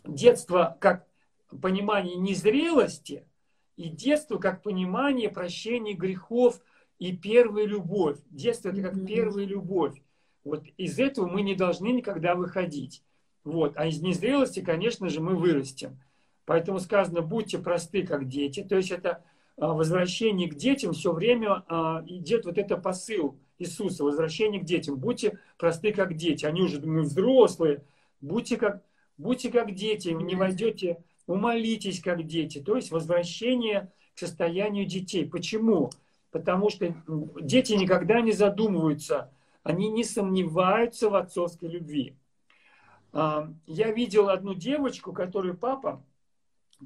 [0.05, 1.07] детство как
[1.61, 3.25] понимание незрелости
[3.75, 6.61] и детство как понимание прощения грехов
[6.99, 8.17] и первая любовь.
[8.29, 10.01] Детство это как первая любовь.
[10.43, 13.03] Вот из этого мы не должны никогда выходить.
[13.43, 13.73] Вот.
[13.75, 15.99] А из незрелости, конечно же, мы вырастем.
[16.45, 18.63] Поэтому сказано, будьте просты, как дети.
[18.63, 19.23] То есть это
[19.57, 24.95] а, возвращении к детям все время а, идет вот это посыл Иисуса, возвращение к детям.
[24.95, 26.45] Будьте просты, как дети.
[26.45, 27.83] Они уже мы взрослые.
[28.21, 28.83] Будьте как,
[29.17, 32.59] будьте как дети, не войдете, умолитесь как дети.
[32.59, 35.25] То есть возвращение к состоянию детей.
[35.25, 35.91] Почему?
[36.31, 36.93] Потому что
[37.41, 39.31] дети никогда не задумываются,
[39.63, 42.15] они не сомневаются в отцовской любви.
[43.11, 46.03] А, я видел одну девочку, которую папа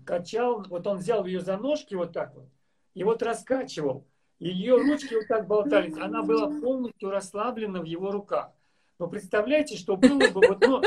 [0.05, 2.45] качал, вот он взял ее за ножки вот так вот,
[2.93, 4.05] и вот раскачивал.
[4.39, 5.97] Ее ручки вот так болтались.
[5.97, 8.51] Она была полностью расслаблена в его руках.
[8.99, 10.41] Но представляете, что было бы...
[10.47, 10.81] Вот, ну,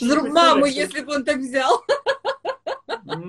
[0.00, 0.74] Вдруг маму, что...
[0.74, 1.82] если бы он так взял.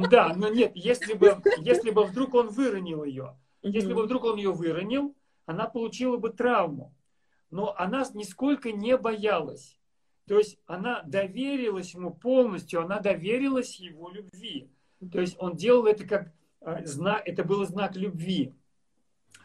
[0.09, 3.37] Да, но нет, если бы, если бы вдруг он выронил ее.
[3.61, 6.93] Если бы вдруг он ее выронил, она получила бы травму.
[7.49, 9.77] Но она нисколько не боялась.
[10.27, 14.69] То есть она доверилась ему полностью, она доверилась его любви.
[15.11, 18.53] То есть он делал это как а, знак, это был знак любви.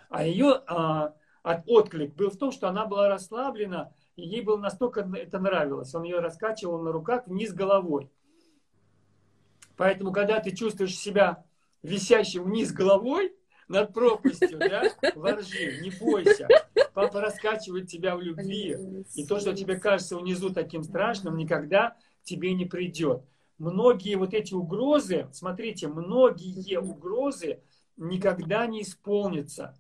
[0.08, 4.56] А ее а, от, отклик был в том, что она была расслаблена, и ей было
[4.56, 5.94] настолько это нравилось.
[5.94, 8.10] Он ее раскачивал на руках вниз головой.
[9.76, 11.44] Поэтому, когда ты чувствуешь себя
[11.82, 13.34] висящим вниз головой
[13.70, 14.82] над пропастью, да,
[15.14, 16.48] воржи, не бойся.
[16.92, 18.76] Папа раскачивает тебя в любви.
[19.14, 23.22] И то, что тебе кажется внизу таким страшным, никогда тебе не придет.
[23.58, 27.60] Многие вот эти угрозы, смотрите, многие угрозы
[27.96, 29.78] никогда не исполнятся.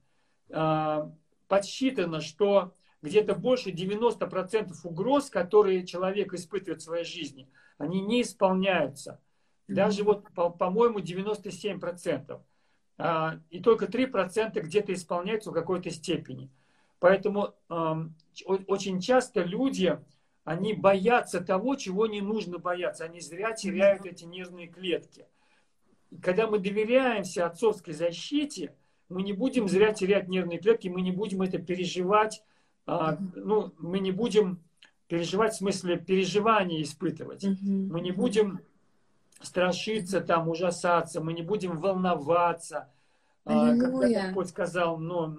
[0.52, 1.12] А,
[1.48, 9.20] подсчитано, что где-то больше 90% угроз, которые человек испытывает в своей жизни, они не исполняются.
[9.66, 12.40] Даже вот, по-моему, 97%.
[13.02, 16.50] А, и только 3% где-то исполняются в какой-то степени.
[16.98, 17.54] Поэтому
[18.66, 19.98] очень часто люди,
[20.44, 23.04] они боятся того, чего не нужно бояться.
[23.04, 25.26] Они зря теряют эти нервные клетки.
[26.20, 28.74] когда мы доверяемся отцовской защите,
[29.08, 32.42] мы не будем зря терять нервные клетки, мы не будем это переживать,
[32.84, 34.60] а, ну, мы не будем
[35.06, 37.46] переживать в смысле переживания испытывать.
[37.62, 38.60] Мы не будем
[39.40, 42.88] страшиться, там, ужасаться, мы не будем волноваться.
[43.44, 45.38] А, когда Господь сказал, но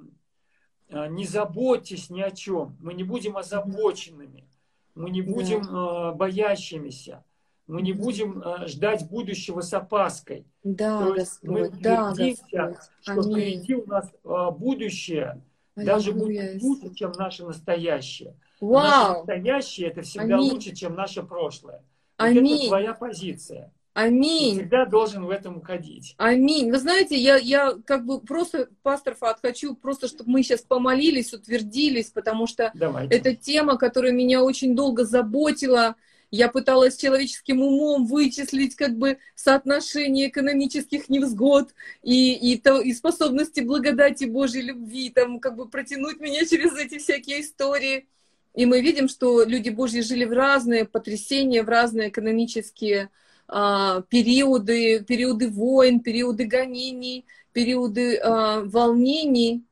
[0.90, 4.48] «А, не заботьтесь ни о чем, мы не будем озабоченными,
[4.96, 6.12] мы не будем да.
[6.12, 7.24] боящимися,
[7.68, 10.46] мы не будем ждать будущего с опаской.
[10.64, 12.76] Да, То есть Господь, мы да, Господь.
[13.02, 13.32] что Аминь.
[13.32, 15.42] впереди у нас будущее,
[15.76, 15.96] Аллилуйя.
[15.96, 18.36] даже будет лучше, чем наше настоящее.
[18.60, 18.82] Вау.
[18.84, 20.52] Наше настоящее это всегда Аминь.
[20.52, 21.84] лучше, чем наше прошлое.
[22.18, 22.58] Вот Аминь.
[22.58, 23.72] это твоя позиция.
[23.94, 24.56] Аминь.
[24.56, 26.16] Ты всегда должен в этом уходить.
[26.18, 26.72] Аминь.
[26.72, 31.34] Вы знаете, я, я как бы просто, пастор Фат, хочу просто, чтобы мы сейчас помолились,
[31.34, 33.16] утвердились, потому что Давайте.
[33.16, 35.96] это тема, которая меня очень долго заботила.
[36.34, 43.60] Я пыталась человеческим умом вычислить как бы соотношение экономических невзгод и, и, то, и способности
[43.60, 48.08] благодати Божьей любви, там как бы протянуть меня через эти всякие истории.
[48.56, 53.10] И мы видим, что люди Божьи жили в разные потрясения, в разные экономические
[53.52, 59.66] периоды, периоды войн, периоды гонений, периоды а, волнений.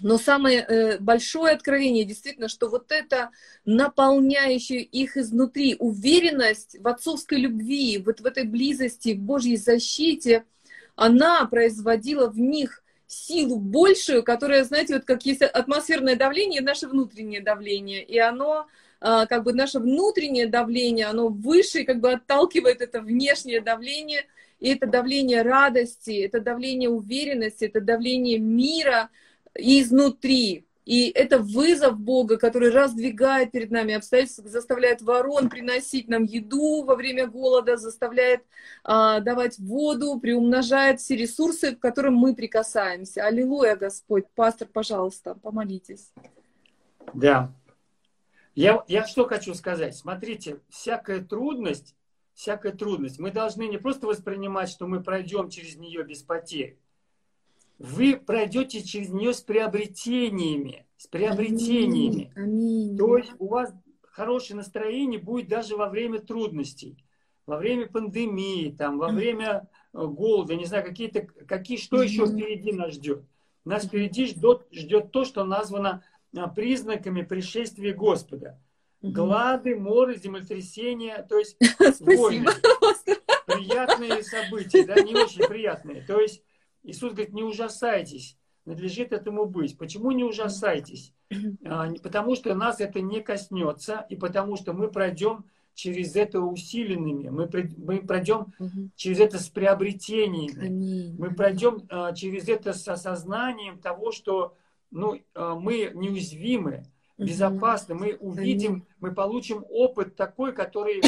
[0.00, 3.30] Но самое э, большое откровение действительно, что вот это
[3.64, 10.44] наполняющее их изнутри уверенность в отцовской любви, вот в этой близости, в Божьей защите,
[10.96, 17.40] она производила в них силу большую, которая, знаете, вот как есть атмосферное давление, наше внутреннее
[17.40, 18.66] давление, и оно а,
[19.00, 24.24] как бы наше внутреннее давление, оно выше, как бы отталкивает это внешнее давление,
[24.58, 29.10] и это давление радости, это давление уверенности, это давление мира
[29.54, 30.66] изнутри.
[30.86, 36.94] И это вызов Бога, который раздвигает перед нами обстоятельства, заставляет ворон приносить нам еду во
[36.94, 38.42] время голода, заставляет
[38.84, 43.26] а, давать воду, приумножает все ресурсы, к которым мы прикасаемся.
[43.26, 44.26] Аллилуйя, Господь.
[44.36, 46.12] Пастор, пожалуйста, помолитесь.
[47.12, 47.52] Да,
[48.56, 49.96] я, я что хочу сказать?
[49.96, 51.94] Смотрите, всякая трудность,
[52.34, 56.78] всякая трудность, мы должны не просто воспринимать, что мы пройдем через нее без потерь.
[57.78, 62.32] Вы пройдете через нее с приобретениями, с приобретениями.
[62.34, 62.90] Аминь.
[62.90, 62.98] Аминь.
[62.98, 67.04] То есть у вас хорошее настроение будет даже во время трудностей,
[67.44, 72.72] во время пандемии, там, во время э, голода, не знаю, какие-то, какие, что еще впереди
[72.72, 73.22] нас ждет.
[73.66, 76.02] Нас впереди ждет, ждет то, что названо
[76.46, 78.60] признаками пришествия Господа.
[79.02, 81.56] Глады, моры, землетрясения, то есть
[82.00, 82.50] войны.
[83.46, 86.02] Приятные события, да, не очень приятные.
[86.02, 86.42] То есть
[86.82, 89.78] Иисус говорит, не ужасайтесь, надлежит этому быть.
[89.78, 91.12] Почему не ужасайтесь?
[91.64, 95.44] А, потому что нас это не коснется, и потому что мы пройдем
[95.74, 98.90] через это усиленными, мы, мы пройдем угу.
[98.96, 101.16] через это с приобретениями, Аминь.
[101.18, 104.56] мы пройдем а, через это с осознанием того, что
[104.96, 106.84] ну, а, мы неуязвимы,
[107.18, 111.02] безопасны, мы увидим, мы получим опыт такой, который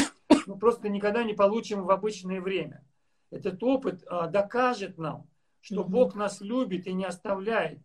[0.45, 2.85] мы просто никогда не получим в обычное время.
[3.31, 5.27] Этот опыт а, докажет нам,
[5.61, 7.79] что Бог нас любит и не оставляет.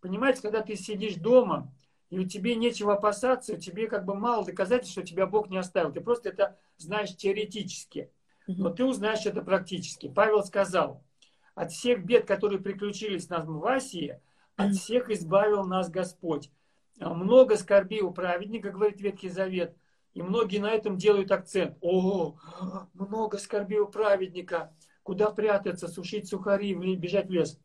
[0.00, 1.72] Понимаете, когда ты сидишь дома,
[2.10, 5.58] и у тебя нечего опасаться, у тебя как бы мало доказательств, что тебя Бог не
[5.58, 5.92] оставил.
[5.92, 8.10] Ты просто это знаешь теоретически,
[8.46, 10.08] но ты узнаешь это практически.
[10.08, 11.02] Павел сказал,
[11.54, 14.20] от всех бед, которые приключились нам в Асии,
[14.58, 16.50] от всех избавил нас Господь.
[17.00, 19.76] А много скорби у праведника, говорит Ветхий Завет,
[20.14, 21.78] и многие на этом делают акцент.
[21.80, 22.34] О,
[22.92, 24.74] много скорби у праведника.
[25.04, 27.58] Куда прятаться, сушить сухари, бежать в лес?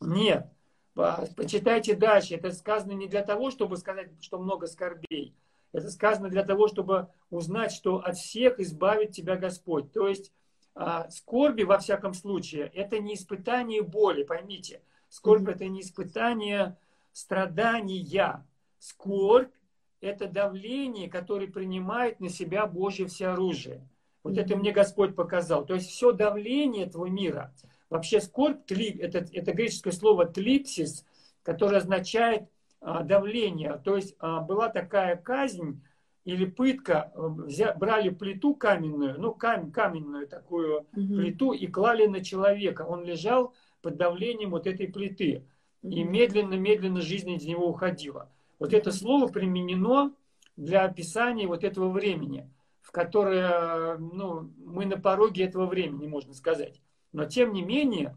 [0.00, 0.52] Нет.
[0.94, 2.34] Почитайте дальше.
[2.34, 5.34] Это сказано не для того, чтобы сказать, что много скорбей.
[5.72, 9.90] Это сказано для того, чтобы узнать, что от всех избавит тебя Господь.
[9.92, 10.30] То есть
[10.74, 14.82] а, скорби, во всяком случае, это не испытание боли, поймите.
[15.12, 16.78] Скорбь это не испытание
[17.12, 18.46] страдания.
[18.78, 19.52] Скорбь
[20.00, 23.86] это давление, которое принимает на себя Божье всеоружие.
[24.22, 25.66] Вот это мне Господь показал.
[25.66, 27.52] То есть все давление этого мира,
[27.90, 31.04] вообще скорбь, это, это греческое слово тлипсис,
[31.42, 32.48] которое означает
[32.80, 33.82] а, давление.
[33.84, 35.84] То есть а, была такая казнь
[36.24, 40.86] или пытка, взя, брали плиту каменную, ну камень, каменную такую угу.
[40.94, 42.86] плиту и клали на человека.
[42.88, 45.44] Он лежал под давлением вот этой плиты.
[45.82, 48.30] И медленно-медленно жизнь из него уходила.
[48.60, 50.14] Вот это слово применено
[50.56, 52.48] для описания вот этого времени,
[52.80, 56.80] в которое ну, мы на пороге этого времени, можно сказать.
[57.12, 58.16] Но тем не менее,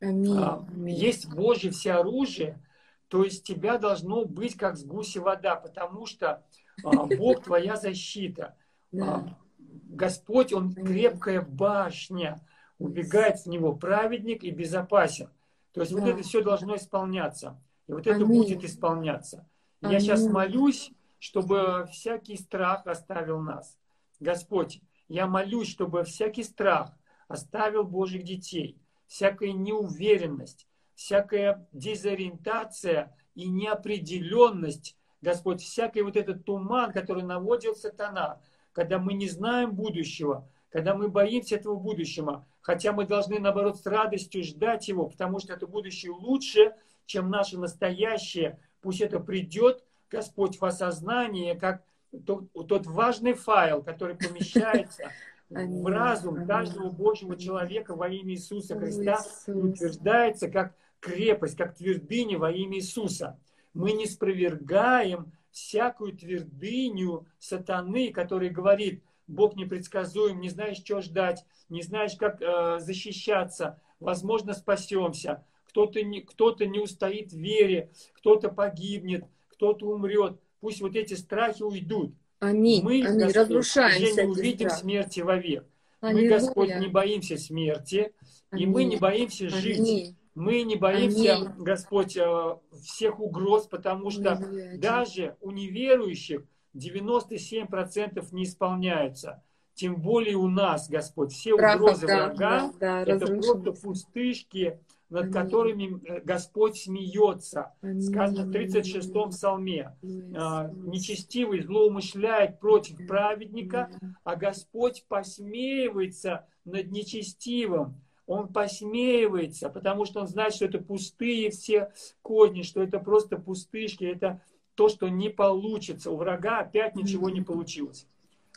[0.00, 0.94] аминь, а, аминь.
[0.94, 2.60] есть Божье всеоружие,
[3.08, 6.44] то есть тебя должно быть как с гуси вода, потому что
[6.84, 8.56] а, Бог твоя защита.
[9.00, 12.40] А, Господь, Он крепкая башня,
[12.80, 15.28] убегает в него праведник и безопасен.
[15.72, 17.62] То есть вот это все должно исполняться.
[17.86, 19.48] И вот это будет исполняться.
[19.80, 23.78] Я сейчас молюсь, чтобы всякий страх оставил нас.
[24.18, 26.92] Господь, я молюсь, чтобы всякий страх
[27.28, 37.22] оставил Божьих детей, всякая неуверенность, всякая дезориентация и неопределенность, Господь, всякий вот этот туман, который
[37.22, 38.40] наводил сатана,
[38.72, 43.86] когда мы не знаем будущего, когда мы боимся этого будущего, хотя мы должны, наоборот, с
[43.86, 46.74] радостью ждать его, потому что это будущее лучше,
[47.06, 51.82] чем наше настоящее, Пусть это придет, Господь, в осознание, как
[52.26, 55.10] тот, тот важный файл, который помещается
[55.50, 62.38] в разум каждого Божьего человека во имя Иисуса Христа и утверждается как крепость, как твердыня
[62.38, 63.38] во имя Иисуса.
[63.74, 71.82] Мы не спровергаем всякую твердыню сатаны, который говорит, Бог непредсказуем, не знаешь, что ждать, не
[71.82, 79.24] знаешь, как э, защищаться, возможно, спасемся кто-то не, кто не устоит в вере, кто-то погибнет,
[79.48, 80.38] кто-то умрет.
[80.60, 82.12] Пусть вот эти страхи уйдут.
[82.40, 82.82] Аминь.
[82.82, 83.18] Мы, Аминь.
[83.20, 84.80] Господь, Разрушаем уже не увидим страх.
[84.80, 85.64] смерти вовек.
[86.00, 86.24] Аллилуйя.
[86.24, 88.12] Мы, Господь, не боимся смерти,
[88.50, 88.62] Аминь.
[88.62, 89.78] и мы не боимся жить.
[89.78, 90.16] Аминь.
[90.34, 91.48] Мы не боимся, Аминь.
[91.58, 94.78] Господь, э, всех угроз, потому что Аллилуйя.
[94.78, 96.42] даже у неверующих
[96.76, 99.42] 97% не исполняются.
[99.74, 104.78] Тем более у нас, Господь, все Страхов, угрозы да, врага, да, да, это просто пустышки,
[105.10, 105.32] над Аминь.
[105.32, 107.72] которыми э, Господь смеется.
[107.82, 108.00] Аминь.
[108.00, 109.96] Сказано в 36-м псалме.
[110.36, 113.90] А, Нечестивый злоумышляет против праведника,
[114.24, 118.00] а Господь посмеивается над нечестивым.
[118.26, 124.04] Он посмеивается, потому что он знает, что это пустые все козни, что это просто пустышки,
[124.04, 124.40] это
[124.80, 126.10] то, что не получится.
[126.10, 128.06] У врага опять ничего не получилось.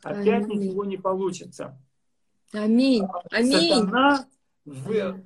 [0.02, 0.62] Опять Аминь.
[0.62, 1.78] ничего не получится.
[2.54, 3.04] Аминь.
[3.30, 3.74] Аминь.
[3.74, 4.26] Сатана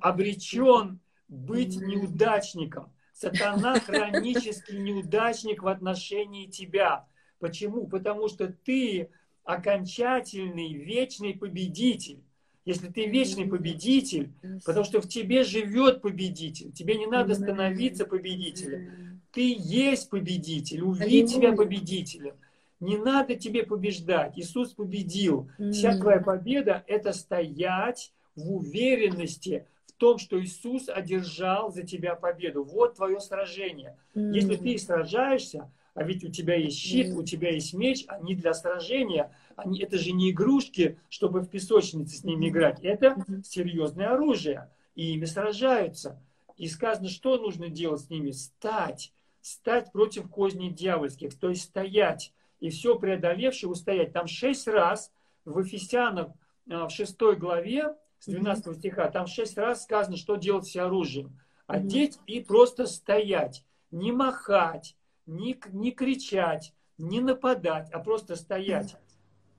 [0.00, 2.92] обречен быть неудачником.
[3.12, 7.06] Сатана хронический неудачник в отношении тебя.
[7.38, 7.86] Почему?
[7.86, 9.10] Потому что ты
[9.44, 12.24] окончательный, вечный победитель.
[12.64, 14.32] Если ты вечный победитель,
[14.64, 19.07] потому что в тебе живет победитель, тебе не надо становиться победителем.
[19.32, 22.34] Ты есть победитель, увидь себя победителем.
[22.80, 24.38] Не надо тебе побеждать.
[24.38, 25.50] Иисус победил.
[25.72, 29.66] Вся твоя победа– это стоять в уверенности
[29.98, 32.64] том, что Иисус одержал за тебя победу.
[32.64, 33.96] Вот твое сражение.
[34.14, 34.32] Mm-hmm.
[34.32, 37.18] Если ты сражаешься, а ведь у тебя есть щит, mm-hmm.
[37.18, 42.16] у тебя есть меч, они для сражения, они, это же не игрушки, чтобы в песочнице
[42.16, 42.78] с ними играть.
[42.82, 43.42] Это mm-hmm.
[43.42, 44.70] серьезное оружие.
[44.94, 46.20] И ими сражаются.
[46.56, 48.30] И сказано, что нужно делать с ними?
[48.30, 49.12] Стать.
[49.40, 51.38] Стать против козней дьявольских.
[51.38, 52.32] То есть стоять.
[52.60, 54.12] И все преодолевший устоять.
[54.12, 55.12] Там шесть раз
[55.44, 56.28] в Ефесянах
[56.70, 61.38] а, в шестой главе с 12 стиха, там шесть раз сказано, что делать с оружием.
[61.66, 64.96] Одеть и просто стоять, не махать,
[65.26, 68.96] не, не кричать, не нападать, а просто стоять.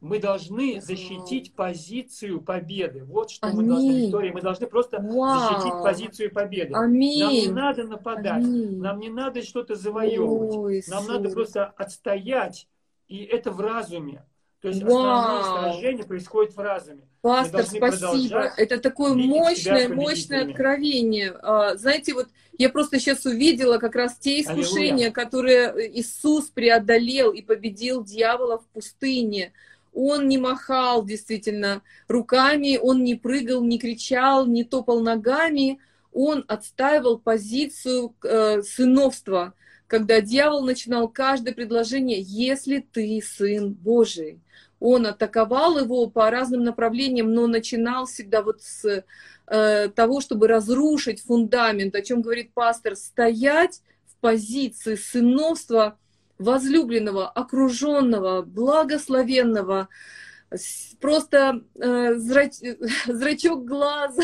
[0.02, 3.04] Мы должны защитить позицию победы.
[3.04, 3.62] Вот что Аминь.
[3.62, 5.40] мы должны, Виктория, мы должны просто Вау.
[5.40, 6.74] защитить позицию победы.
[6.74, 7.22] Аминь.
[7.22, 8.78] Нам не надо нападать, Аминь.
[8.80, 10.56] нам не надо что-то завоевывать.
[10.56, 12.68] Ой, нам надо просто отстоять,
[13.08, 14.24] и это в разуме.
[14.62, 17.08] То есть основное сражение происходит в разуме.
[17.22, 18.54] Пастор, спасибо.
[18.58, 21.32] Это такое мощное, мощное откровение.
[21.42, 22.28] А, знаете, вот
[22.58, 25.12] я просто сейчас увидела как раз те искушения, Аллилуйя.
[25.12, 29.54] которые Иисус преодолел и победил дьявола в пустыне.
[30.02, 35.80] Он не махал действительно руками, он не прыгал, не кричал, не топал ногами,
[36.14, 39.54] он отстаивал позицию э, сыновства,
[39.88, 44.40] когда дьявол начинал каждое предложение, если ты сын Божий.
[44.80, 49.04] Он атаковал его по разным направлениям, но начинал всегда вот с
[49.48, 55.98] э, того, чтобы разрушить фундамент, о чем говорит пастор, стоять в позиции сыновства
[56.40, 59.90] возлюбленного, окруженного, благословенного,
[61.00, 62.54] просто э, зрач,
[63.06, 64.24] зрачок глаза,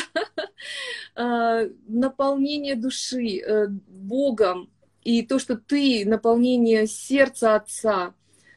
[1.16, 4.72] э, наполнение души э, Богом,
[5.03, 8.16] и то, что ты, наполнение сердца Отца.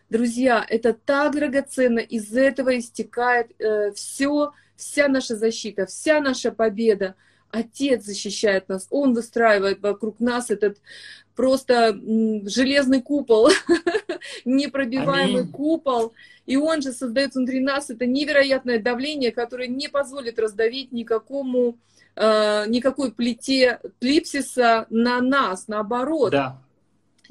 [0.08, 7.16] Друзья, это так драгоценно, из этого истекает э, все, вся наша защита, вся наша победа.
[7.50, 10.78] Отец защищает нас, Он выстраивает вокруг нас этот
[11.34, 11.98] просто
[12.46, 13.48] железный купол,
[14.44, 15.52] непробиваемый Аминь.
[15.52, 16.12] купол.
[16.46, 21.78] И он же создает внутри нас это невероятное давление, которое не позволит раздавить никакому,
[22.16, 26.32] э, никакой плите клипсиса на нас, наоборот.
[26.32, 26.60] Да.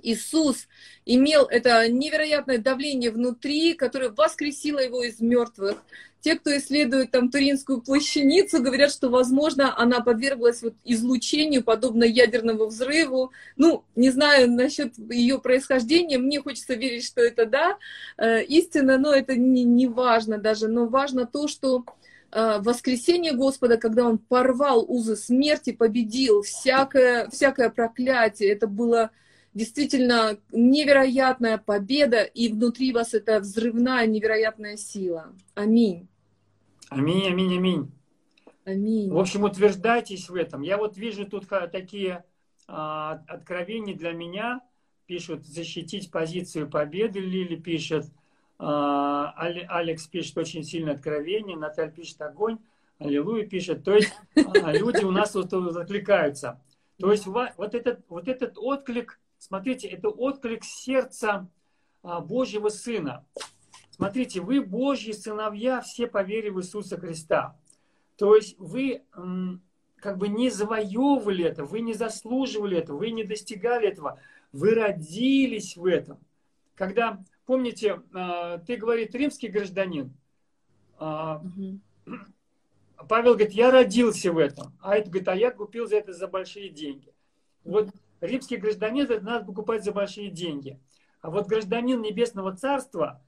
[0.01, 0.67] Иисус
[1.05, 5.83] имел это невероятное давление внутри, которое воскресило его из мертвых.
[6.21, 12.65] Те, кто исследует там Туринскую плащаницу, говорят, что, возможно, она подверглась вот излучению, подобно ядерному
[12.65, 13.31] взрыву.
[13.55, 17.77] Ну, не знаю насчет ее происхождения, мне хочется верить, что это да,
[18.17, 20.67] э, истина, но это не, не важно даже.
[20.67, 21.85] Но важно то, что
[22.31, 29.11] э, воскресение Господа, когда Он порвал узы смерти, победил всякое, всякое проклятие, это было
[29.57, 35.33] действительно невероятная победа, и внутри вас это взрывная невероятная сила.
[35.55, 36.07] Аминь.
[36.89, 37.91] Аминь, аминь, аминь.
[38.65, 39.11] Аминь.
[39.11, 40.61] В общем, утверждайтесь в этом.
[40.61, 42.23] Я вот вижу тут такие
[42.67, 44.61] а, откровения для меня.
[45.07, 47.19] Пишут защитить позицию победы.
[47.19, 48.05] Лили пишет.
[48.59, 51.57] А, Алекс пишет очень сильное откровение.
[51.57, 52.59] Наталья пишет огонь.
[52.99, 53.83] Аллилуйя пишет.
[53.83, 56.61] То есть а, люди у нас вот закликаются.
[56.99, 61.49] То есть вот этот, вот этот отклик Смотрите, это отклик сердца
[62.03, 63.25] а, Божьего Сына.
[63.91, 67.57] Смотрите, вы Божьи сыновья, все по вере в Иисуса Христа.
[68.15, 69.03] То есть вы
[69.97, 74.19] как бы не завоевывали это, вы не заслуживали этого, вы не достигали этого,
[74.51, 76.19] вы родились в этом.
[76.75, 80.13] Когда, помните, а, ты говорит римский гражданин,
[80.99, 81.79] угу.
[83.07, 86.27] Павел говорит, я родился в этом, а это говорит, а я купил за это за
[86.27, 87.13] большие деньги.
[87.63, 87.89] Вот
[88.21, 90.79] римский гражданин это надо покупать за большие деньги.
[91.21, 93.21] А вот гражданин Небесного Царства,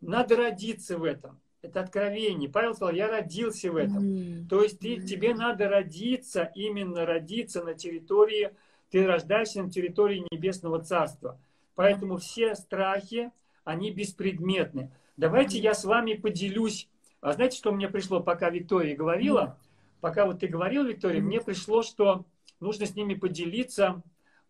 [0.00, 1.40] надо родиться в этом.
[1.62, 2.48] Это откровение.
[2.48, 4.04] Павел сказал, я родился в этом.
[4.04, 4.48] Mm-hmm.
[4.48, 8.50] То есть ты, тебе надо родиться, именно родиться на территории,
[8.90, 11.40] ты рождаешься на территории Небесного Царства.
[11.74, 13.32] Поэтому все страхи,
[13.64, 14.92] они беспредметны.
[15.16, 16.88] Давайте я с вами поделюсь.
[17.20, 19.58] А знаете, что мне пришло, пока Виктория говорила?
[20.00, 22.24] Пока вот ты говорил, Виктория, мне пришло, что
[22.60, 24.02] нужно с ними поделиться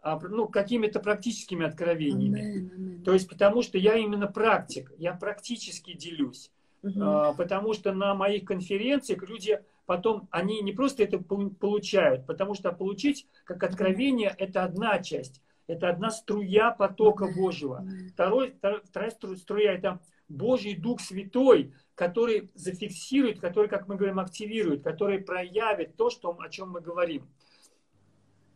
[0.02, 2.40] ну, какими-то практическими откровениями.
[2.40, 3.02] Amen, amen.
[3.02, 6.50] То есть потому что я именно практик, я практически делюсь.
[6.82, 7.34] Uh-huh.
[7.36, 13.26] Потому что на моих конференциях люди потом, они не просто это получают, потому что получить
[13.44, 14.36] как откровение uh-huh.
[14.38, 17.34] это одна часть, это одна струя потока uh-huh.
[17.34, 17.84] Божьего.
[18.12, 25.18] Второй, вторая струя это Божий Дух Святой, который зафиксирует, который, как мы говорим, активирует, который
[25.18, 27.26] проявит то, что, о чем мы говорим.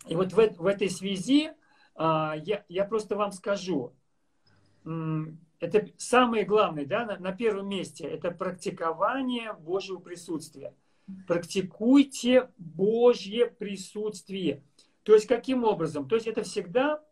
[0.08, 1.52] И вот в, в этой связи
[1.94, 3.94] а, я, я просто вам скажу,
[4.84, 10.74] это самое главное, да, на, на первом месте, это практикование Божьего присутствия.
[11.26, 14.62] Практикуйте Божье присутствие.
[15.02, 16.08] То есть каким образом?
[16.08, 17.02] То есть это всегда,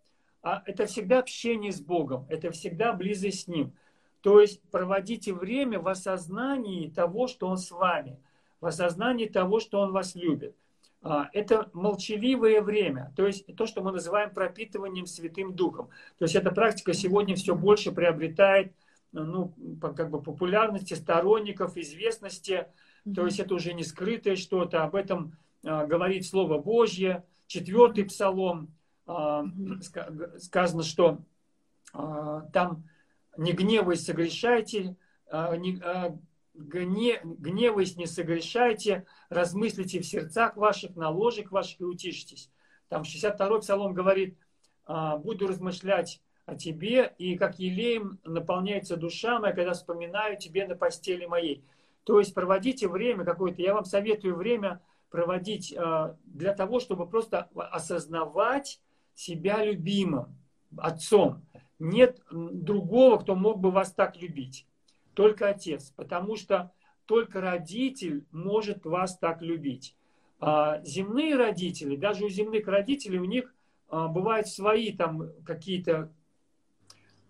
[0.43, 3.75] а, это всегда общение с Богом, это всегда близость с Ним.
[4.23, 8.19] То есть проводите время в осознании того, что Он с вами,
[8.61, 10.57] в осознании того, что Он вас любит.
[11.01, 15.91] А, это молчаливое время, то есть то, что мы называем пропитыванием Святым Духом.
[16.19, 18.73] То есть эта практика сегодня все больше приобретает
[19.13, 22.67] ну, как бы популярности, сторонников, известности.
[23.15, 27.25] То есть это уже не скрытое что-то, об этом а, говорит Слово Божье.
[27.47, 28.75] Четвертый псалом
[29.07, 29.45] а,
[30.39, 31.19] сказано, что
[31.93, 32.85] там
[33.39, 34.95] не гневаясь согрешайте,
[36.59, 42.51] гне, гневаясь, не согрешайте, размыслите в сердцах ваших, на ложек ваших и утишитесь.
[42.89, 44.37] Там 62-й псалом говорит,
[44.85, 50.75] «А, буду размышлять о тебе, и как елеем наполняется душа моя, когда вспоминаю тебе на
[50.75, 51.65] постели моей.
[52.05, 54.81] То есть проводите время какое-то, я вам советую время
[55.11, 58.81] проводить а, для того, чтобы просто осознавать
[59.15, 60.37] себя любимым,
[60.77, 61.47] отцом.
[61.79, 64.68] Нет другого, кто мог бы вас так любить
[65.19, 66.71] только отец, потому что
[67.05, 69.97] только родитель может вас так любить.
[70.39, 73.53] А земные родители, даже у земных родителей, у них
[73.89, 76.13] а, бывают свои там какие-то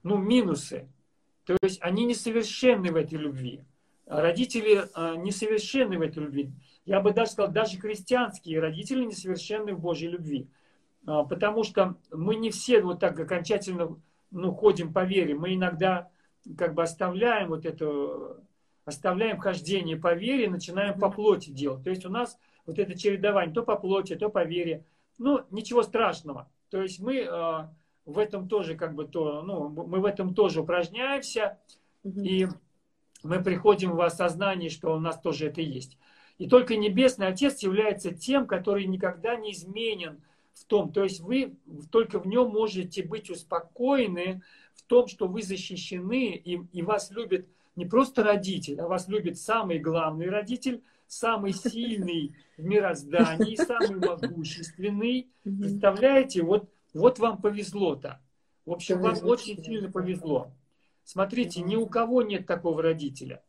[0.02, 0.86] ну, минусы.
[1.46, 3.62] То есть они несовершенны в этой любви.
[4.04, 6.50] Родители а, несовершенны в этой любви.
[6.84, 10.46] Я бы даже сказал, даже христианские родители несовершенны в Божьей любви.
[11.06, 13.98] Потому что мы не все вот так окончательно
[14.30, 15.34] ну, ходим по вере.
[15.34, 16.10] Мы иногда
[16.56, 18.42] как бы оставляем вот это,
[18.84, 21.84] оставляем хождение по вере, начинаем по плоти делать.
[21.84, 24.84] То есть у нас вот это чередование то по плоти, то по вере.
[25.18, 26.50] Ну, ничего страшного.
[26.70, 27.68] То есть мы э,
[28.04, 31.58] в этом тоже как бы то, ну, мы в этом тоже упражняемся,
[32.04, 32.46] и
[33.22, 35.98] мы приходим в осознание, что у нас тоже это есть.
[36.38, 40.22] И только Небесный Отец является тем, который никогда не изменен
[40.54, 40.92] в том.
[40.92, 41.56] То есть вы
[41.90, 44.42] только в нем можете быть успокоены
[44.78, 49.38] в том, что вы защищены, и, и вас любит не просто родитель, а вас любит
[49.38, 55.28] самый главный родитель, самый сильный в мироздании, самый могущественный.
[55.42, 58.20] Представляете, вот, вот вам повезло-то.
[58.66, 60.52] В общем, вам очень сильно повезло.
[61.04, 63.42] Смотрите, ни у кого нет такого родителя.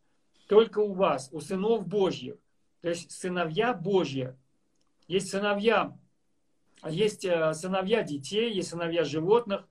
[0.48, 2.36] Только у вас, у сынов Божьих.
[2.82, 4.36] То есть сыновья Божьи.
[5.08, 5.98] Есть сыновья,
[6.88, 9.68] есть э, сыновья детей, есть сыновья животных,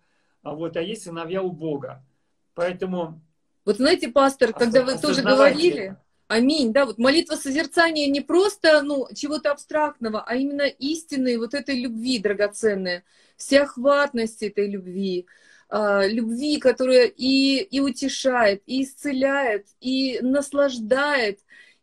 [0.50, 2.04] а, вот, а есть сыновья у Бога.
[2.54, 3.20] Поэтому...
[3.64, 5.96] Вот знаете, пастор, когда вы тоже говорили,
[6.28, 11.80] Аминь, да, вот молитва созерцания не просто, ну, чего-то абстрактного, а именно истинной вот этой
[11.80, 13.02] любви драгоценной,
[13.38, 15.26] всеохватности этой любви,
[15.70, 21.40] э, любви, которая и, и утешает, и исцеляет, и наслаждает,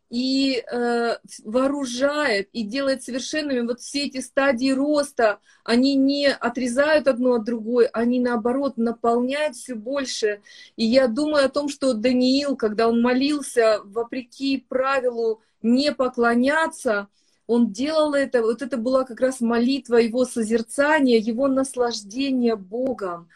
[0.08, 5.40] и э, вооружает, и делает совершенными вот все эти стадии роста.
[5.64, 10.42] Они не отрезают одно от другой, они наоборот наполняют все больше.
[10.76, 17.08] И я думаю о том, что Даниил, когда он молился вопреки правилу не поклоняться,
[17.48, 23.28] он делал это, вот это была как раз молитва его созерцания, его наслаждения Богом.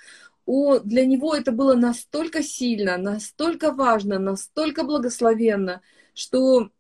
[0.47, 5.81] О, для него это было настолько сильно, настолько важно, настолько благословенно–
[6.15, 6.71] что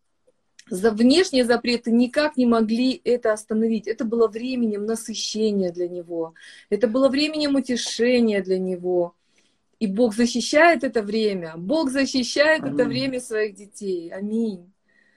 [0.68, 3.88] за внешние запреты никак не могли это остановить.
[3.88, 6.34] Это было временем насыщения для него.
[6.68, 9.14] Это было временем утешения для него.
[9.80, 11.54] И Бог защищает это время.
[11.56, 12.74] Бог защищает Аминь.
[12.74, 14.10] это время своих детей.
[14.10, 14.72] Аминь.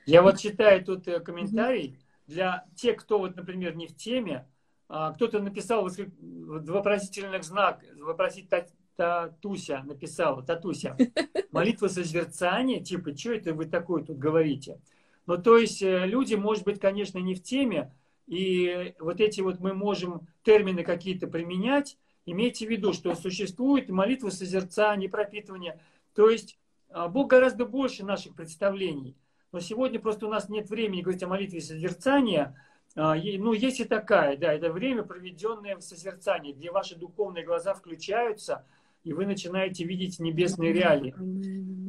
[0.06, 2.00] Я вот читаю тут э, комментарий.
[2.26, 4.48] Для тех, кто, вот, например, не в теме,
[4.88, 5.90] а, кто-то написал
[6.20, 8.48] вопросительных знак, вопросить
[8.96, 10.96] Татуся написала, Татуся,
[11.52, 14.80] молитва созерцания, типа, что это вы такое тут говорите?
[15.26, 17.94] Ну, то есть э, люди, может быть, конечно, не в теме,
[18.28, 24.30] и вот эти вот мы можем термины какие-то применять, имейте в виду, что существует молитва
[24.30, 25.80] созерцания, пропитывания,
[26.14, 26.58] то есть
[26.90, 29.18] а, Бог гораздо больше наших представлений.
[29.52, 32.56] Но сегодня просто у нас нет времени говорить о молитве созерцания,
[32.96, 37.74] а, ну, есть и такая, да, это время, проведенное в созерцании, где ваши духовные глаза
[37.74, 38.66] включаются–
[39.04, 41.16] и вы начинаете видеть небесные реалии.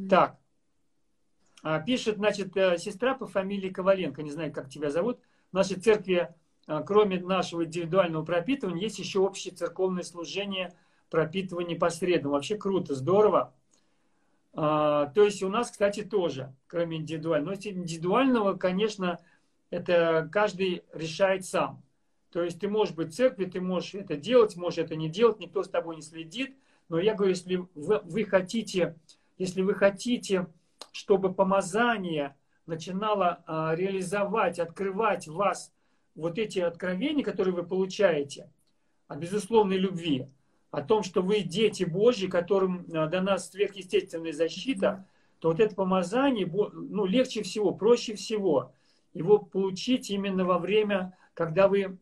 [0.09, 0.37] Так,
[1.67, 5.19] а, пишет, значит, э, сестра по фамилии Коваленко, не знаю, как тебя зовут.
[5.51, 6.29] В нашей церкви,
[6.67, 10.75] а, кроме нашего индивидуального пропитывания, есть еще общее церковное служение
[11.09, 12.33] пропитывания посредством.
[12.33, 13.51] Вообще круто, здорово.
[14.53, 17.55] А, то есть у нас, кстати, тоже, кроме индивидуального.
[17.55, 19.19] Но индивидуального, конечно,
[19.71, 21.81] это каждый решает сам.
[22.31, 25.39] То есть ты можешь быть в церкви, ты можешь это делать, можешь это не делать,
[25.39, 26.55] никто с тобой не следит.
[26.89, 28.95] Но я говорю, если вы, вы хотите,
[29.37, 30.47] если вы хотите,
[30.91, 35.73] чтобы помазание начинало а, реализовать, открывать вас
[36.15, 38.49] вот эти откровения, которые вы получаете,
[39.07, 40.27] о безусловной любви,
[40.71, 45.05] о том, что вы дети Божьи, которым а, дана сверхъестественная защита,
[45.39, 48.73] то вот это помазание, ну, легче всего, проще всего
[49.13, 51.97] его получить именно во время, когда вы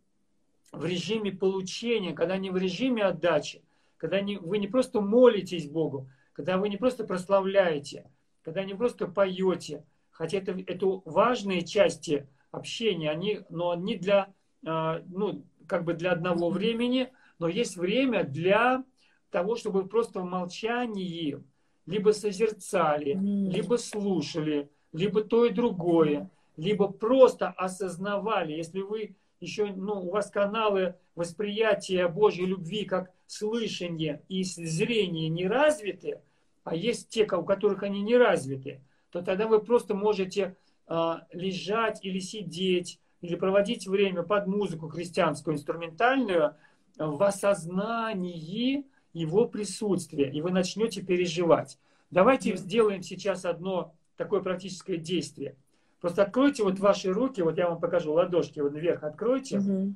[0.71, 3.61] в режиме получения, когда не в режиме отдачи,
[4.03, 9.07] когда не, вы не просто молитесь Богу, когда вы не просто прославляете, когда не просто
[9.07, 14.33] поете, хотя это, это важные части общения, они, но они для,
[14.65, 18.83] а, ну, как бы для одного времени, но есть время для
[19.29, 21.41] того, чтобы просто в молчании
[21.85, 28.51] либо созерцали, либо слушали, либо то и другое, либо просто осознавали.
[28.51, 35.47] Если вы еще, ну, у вас каналы восприятия Божьей любви как слышание и зрение не
[35.47, 36.21] развиты,
[36.63, 40.55] а есть те, у которых они не развиты, то тогда вы просто можете
[40.87, 46.55] э, лежать или сидеть, или проводить время под музыку христианскую, инструментальную,
[46.97, 51.79] в осознании его присутствия, и вы начнете переживать.
[52.11, 55.55] Давайте сделаем сейчас одно такое практическое действие.
[55.99, 59.59] Просто откройте вот ваши руки, вот я вам покажу, ладошки вот вверх откройте.
[59.59, 59.95] Угу.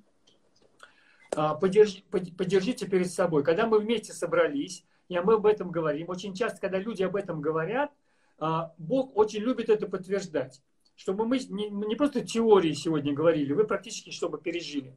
[1.37, 3.43] Подерж, подержите перед собой.
[3.43, 7.41] Когда мы вместе собрались, и мы об этом говорим, очень часто, когда люди об этом
[7.41, 7.91] говорят,
[8.39, 10.61] а, Бог очень любит это подтверждать.
[10.95, 14.95] Чтобы мы не, не просто теории сегодня говорили, вы практически чтобы пережили.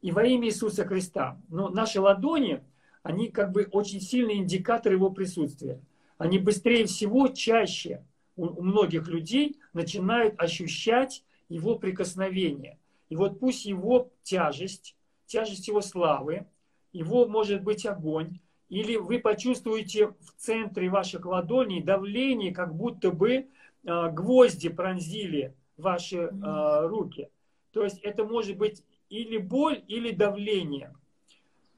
[0.00, 1.38] И во имя Иисуса Христа.
[1.48, 2.64] Но наши ладони,
[3.02, 5.80] они как бы очень сильный индикатор его присутствия.
[6.16, 8.02] Они быстрее всего, чаще
[8.34, 12.78] у, у многих людей начинают ощущать его прикосновение.
[13.10, 14.96] И вот пусть его тяжесть,
[15.26, 16.46] тяжесть его славы,
[16.92, 23.32] его может быть огонь, или вы почувствуете в центре ваших ладоней давление, как будто бы
[23.32, 27.28] э, гвозди пронзили ваши э, руки.
[27.72, 30.94] То есть это может быть или боль, или давление.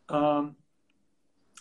[0.08, 0.50] Э,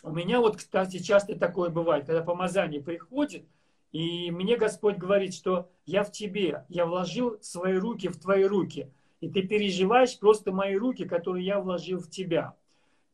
[0.02, 3.44] у меня вот, кстати, часто такое бывает, когда помазание приходит,
[3.92, 8.90] и мне Господь говорит, что я в тебе, я вложил свои руки в твои руки,
[9.20, 12.54] и ты переживаешь просто мои руки, которые я вложил в тебя.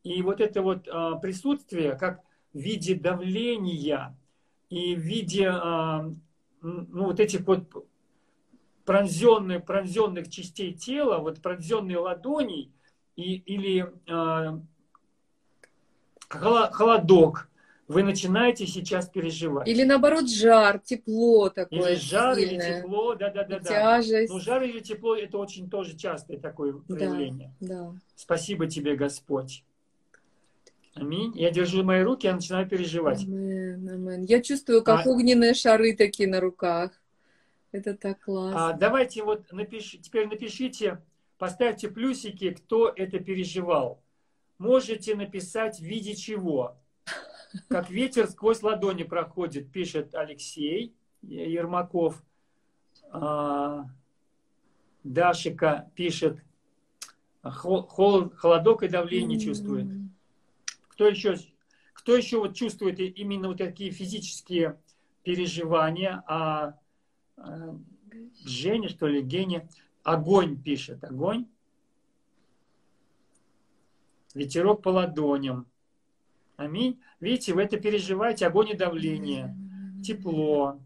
[0.03, 2.21] И вот это вот а, присутствие, как
[2.53, 4.15] в виде давления
[4.69, 6.11] и в виде а,
[6.61, 7.87] ну, вот этих вот
[8.85, 12.71] пронзенных, пронзенных частей тела, вот пронзенные ладоней
[13.15, 14.61] и, или а,
[16.29, 17.49] холодок,
[17.87, 19.67] вы начинаете сейчас переживать.
[19.67, 21.91] Или наоборот жар, тепло такое.
[21.91, 22.55] Или жар, сильное.
[22.55, 23.59] или тепло, да-да-да.
[23.59, 24.33] Тяжесть.
[24.33, 27.53] Ну, жар или тепло, это очень тоже частое такое проявление.
[27.59, 27.93] Да, да.
[28.15, 29.63] Спасибо тебе, Господь.
[30.95, 31.33] Аминь.
[31.35, 33.23] Я держу мои руки, я начинаю переживать.
[33.23, 34.23] Амен, амен.
[34.23, 35.09] Я чувствую, как а...
[35.09, 36.91] огненные шары такие на руках.
[37.71, 38.69] Это так классно.
[38.69, 41.01] А, давайте вот напишите, теперь напишите,
[41.37, 44.01] поставьте плюсики, кто это переживал.
[44.57, 46.77] Можете написать в виде чего.
[47.67, 52.21] Как ветер сквозь ладони проходит, пишет Алексей Ермаков.
[53.11, 53.85] А,
[55.03, 56.43] Дашика пишет,
[57.43, 59.87] холод, холодок и давление чувствует.
[60.87, 61.37] Кто еще,
[61.93, 64.79] кто еще вот чувствует именно вот такие физические
[65.23, 66.23] переживания?
[66.27, 66.79] А,
[67.37, 67.77] а
[68.45, 69.67] Женя, что ли, Геня?
[70.03, 71.03] Огонь пишет.
[71.03, 71.47] Огонь.
[74.33, 75.67] Ветерок по ладоням.
[76.57, 77.01] Аминь.
[77.19, 79.55] Видите, вы это переживаете, огонь и давление.
[80.03, 80.79] Тепло.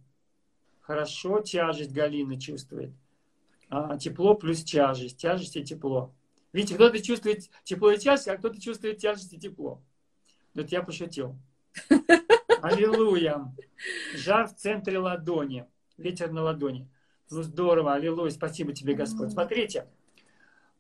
[0.81, 2.91] Хорошо, тяжесть Галина чувствует.
[3.69, 5.17] А, тепло плюс тяжесть.
[5.17, 6.13] Тяжесть и тепло.
[6.51, 9.81] Видите, кто-то чувствует тепло и тяжесть, а кто-то чувствует тяжесть и тепло.
[10.55, 11.37] Это я пошутил.
[12.61, 13.53] Аллилуйя.
[14.15, 15.67] Жар в центре ладони.
[15.97, 16.89] Ветер на ладони.
[17.29, 19.31] Ну, здорово, аллилуйя, спасибо тебе, Господь.
[19.31, 19.87] Смотрите,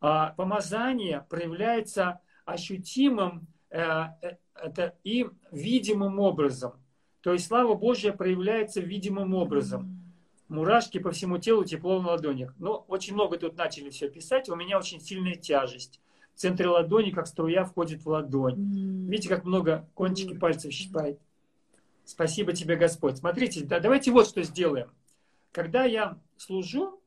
[0.01, 6.73] а, помазание проявляется ощутимым это и видимым образом.
[7.21, 9.95] То есть слава Божья проявляется видимым образом.
[10.47, 12.55] Мурашки по всему телу, тепло на ладонях.
[12.57, 14.49] Ну, очень много тут начали все писать.
[14.49, 16.01] У меня очень сильная тяжесть
[16.33, 19.07] в центре ладони, как струя входит в ладонь.
[19.07, 21.19] Видите, как много кончики пальцев щипает.
[22.05, 23.17] Спасибо тебе, Господь.
[23.17, 24.89] Смотрите, да, давайте вот что сделаем.
[25.51, 26.99] Когда я служу,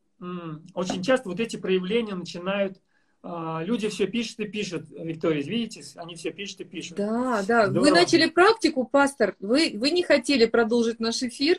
[0.75, 2.81] очень часто вот эти проявления начинают
[3.25, 6.97] люди все пишут и пишут, Виктория, видите, они все пишут и пишут.
[6.97, 7.69] Да, да.
[7.69, 7.85] Здорово.
[7.85, 9.37] Вы начали практику, пастор.
[9.39, 11.59] Вы, вы не хотели продолжить наш эфир,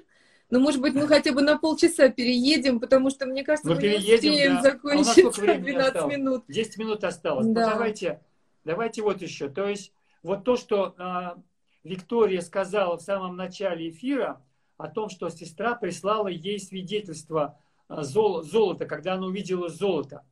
[0.50, 3.82] но, может быть, мы хотя бы на полчаса переедем, потому что, мне кажется, мы, мы
[3.82, 4.62] переедем, не успеем да.
[4.62, 6.18] закончить а 12 осталось?
[6.18, 6.44] минут.
[6.48, 7.46] 10 минут осталось.
[7.48, 7.66] Ну, да.
[7.66, 8.22] Ну, давайте,
[8.64, 9.50] давайте вот еще.
[9.50, 11.42] То есть, вот то, что а,
[11.84, 14.42] Виктория сказала в самом начале эфира,
[14.78, 20.24] о том, что сестра прислала ей свидетельство а, зол, золота, когда она увидела золото.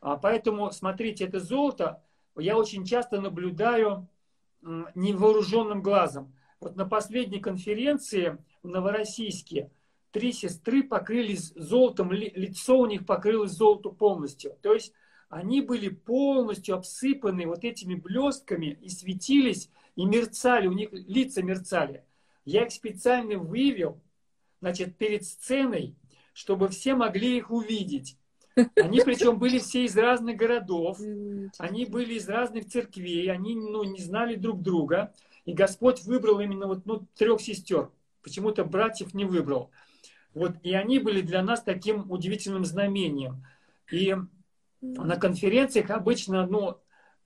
[0.00, 2.02] А, поэтому, смотрите, это золото
[2.36, 4.08] я очень часто наблюдаю
[4.62, 6.34] невооруженным глазом.
[6.60, 9.70] Вот на последней конференции в Новороссийске
[10.10, 14.56] три сестры покрылись золотом, лицо у них покрылось золотом полностью.
[14.62, 14.92] То есть
[15.28, 22.04] они были полностью обсыпаны вот этими блестками и светились, и мерцали, у них лица мерцали.
[22.44, 24.00] Я их специально вывел,
[24.60, 25.94] значит, перед сценой,
[26.32, 28.17] чтобы все могли их увидеть.
[28.76, 30.98] Они причем были все из разных городов,
[31.58, 35.12] они были из разных церквей, они ну, не знали друг друга.
[35.44, 37.90] И Господь выбрал именно вот, ну, трех сестер.
[38.22, 39.70] Почему-то братьев не выбрал.
[40.34, 43.44] Вот, и они были для нас таким удивительным знамением.
[43.90, 44.14] И
[44.80, 46.78] на конференциях обычно ну,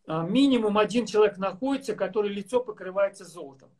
[0.07, 3.71] а, минимум один человек находится, который лицо покрывается золотом.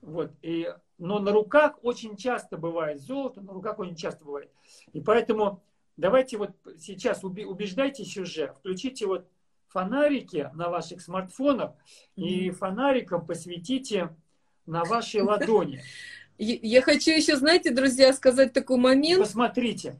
[0.00, 4.50] Вот, и, но на руках очень часто бывает золото, на руках очень часто бывает.
[4.92, 5.62] И поэтому
[5.98, 9.28] давайте вот сейчас убеждайтесь уже, включите вот
[9.66, 11.72] фонарики на ваших смартфонах
[12.16, 14.16] и фонариком посветите
[14.64, 15.82] на вашей ладони.
[16.38, 19.20] Я хочу еще, знаете, друзья, сказать такой момент.
[19.20, 19.98] Посмотрите.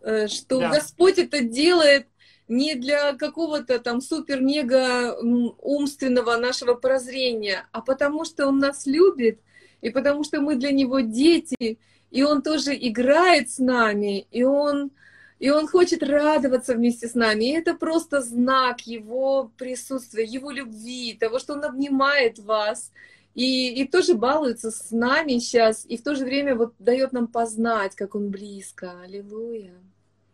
[0.00, 0.70] э, что да.
[0.70, 2.08] Господь это делает
[2.48, 5.14] не для какого-то там супер-мега
[5.58, 9.40] умственного нашего прозрения, а потому что Он нас любит,
[9.82, 11.78] и потому что мы для Него дети,
[12.10, 14.90] и Он тоже играет с нами, и Он,
[15.38, 17.44] и он хочет радоваться вместе с нами.
[17.44, 22.92] И это просто знак Его присутствия, Его любви, того, что Он обнимает вас,
[23.34, 27.26] и, и тоже балуется с нами сейчас, и в то же время вот дает нам
[27.28, 29.00] познать, как Он близко.
[29.02, 29.74] Аллилуйя.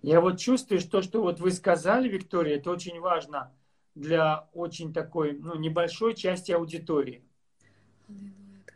[0.03, 3.53] Я вот чувствую, что, что вот вы сказали, Виктория, это очень важно
[3.95, 7.22] для очень такой, ну, небольшой части аудитории.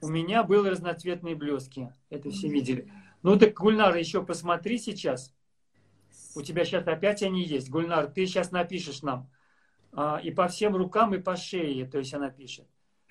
[0.00, 2.90] У меня были разноцветные блески, это все видели.
[3.22, 5.34] Ну так, Гульнар, еще посмотри сейчас.
[6.34, 7.68] У тебя сейчас опять они есть.
[7.70, 9.30] Гульнар, ты сейчас напишешь нам.
[9.92, 12.66] А, и по всем рукам, и по шее, то есть она пишет.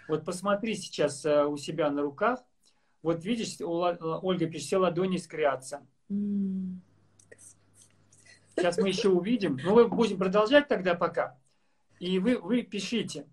[0.07, 2.43] Вот посмотри сейчас а, у себя на руках.
[3.01, 5.85] Вот видишь, у, Ольга пишет, все ладони искрятся.
[6.09, 6.79] Mm.
[8.55, 9.57] Сейчас мы еще увидим.
[9.63, 11.37] Но мы будем продолжать тогда пока.
[11.99, 13.25] И вы, вы пишите.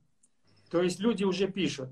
[0.70, 1.90] То есть люди уже пишут.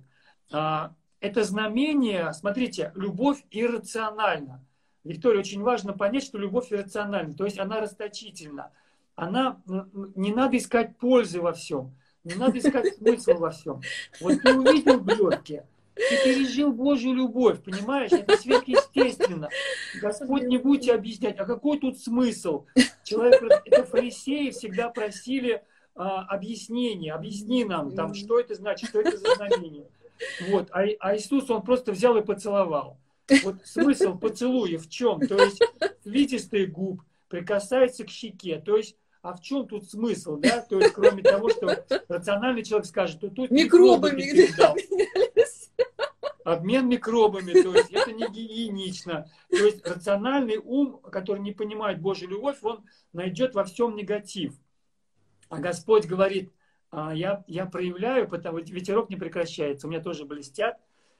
[0.53, 0.95] А,
[1.25, 4.63] это знамение, смотрите, любовь иррациональна.
[5.05, 7.35] Виктория, очень важно понять, что любовь иррациональна.
[7.35, 8.73] То есть она расточительна.
[9.15, 9.59] Она,
[10.15, 11.95] не надо искать пользы во всем.
[12.25, 13.81] Не надо искать смысл во всем.
[14.21, 15.63] Вот ты увидел блестки,
[15.95, 18.13] ты пережил Божью любовь, понимаешь?
[18.13, 19.49] Это сверхъестественно.
[20.03, 22.67] Господь не будете объяснять, а какой тут смысл?
[23.03, 25.63] Человек, это фарисеи всегда просили
[25.95, 29.87] а, объяснения, объясни нам, там, что это значит, что это за знамение.
[30.49, 30.69] Вот.
[30.73, 32.99] А, а Иисус, он просто взял и поцеловал.
[33.43, 35.21] Вот смысл поцелуя в чем?
[35.21, 35.61] То есть
[36.05, 38.61] витистый губ прикасается к щеке.
[38.61, 40.61] То есть а в чем тут смысл, да?
[40.61, 44.83] То есть, кроме того, что рациональный человек скажет, то тут микробами, микробами
[46.45, 49.31] обмен микробами, то есть это не гигиенично.
[49.51, 54.55] То есть рациональный ум, который не понимает Божью любовь, он найдет во всем негатив.
[55.49, 56.55] А Господь говорит, «А,
[57.15, 60.79] я, я проявляю, потому ветерок не прекращается, у меня тоже блестят,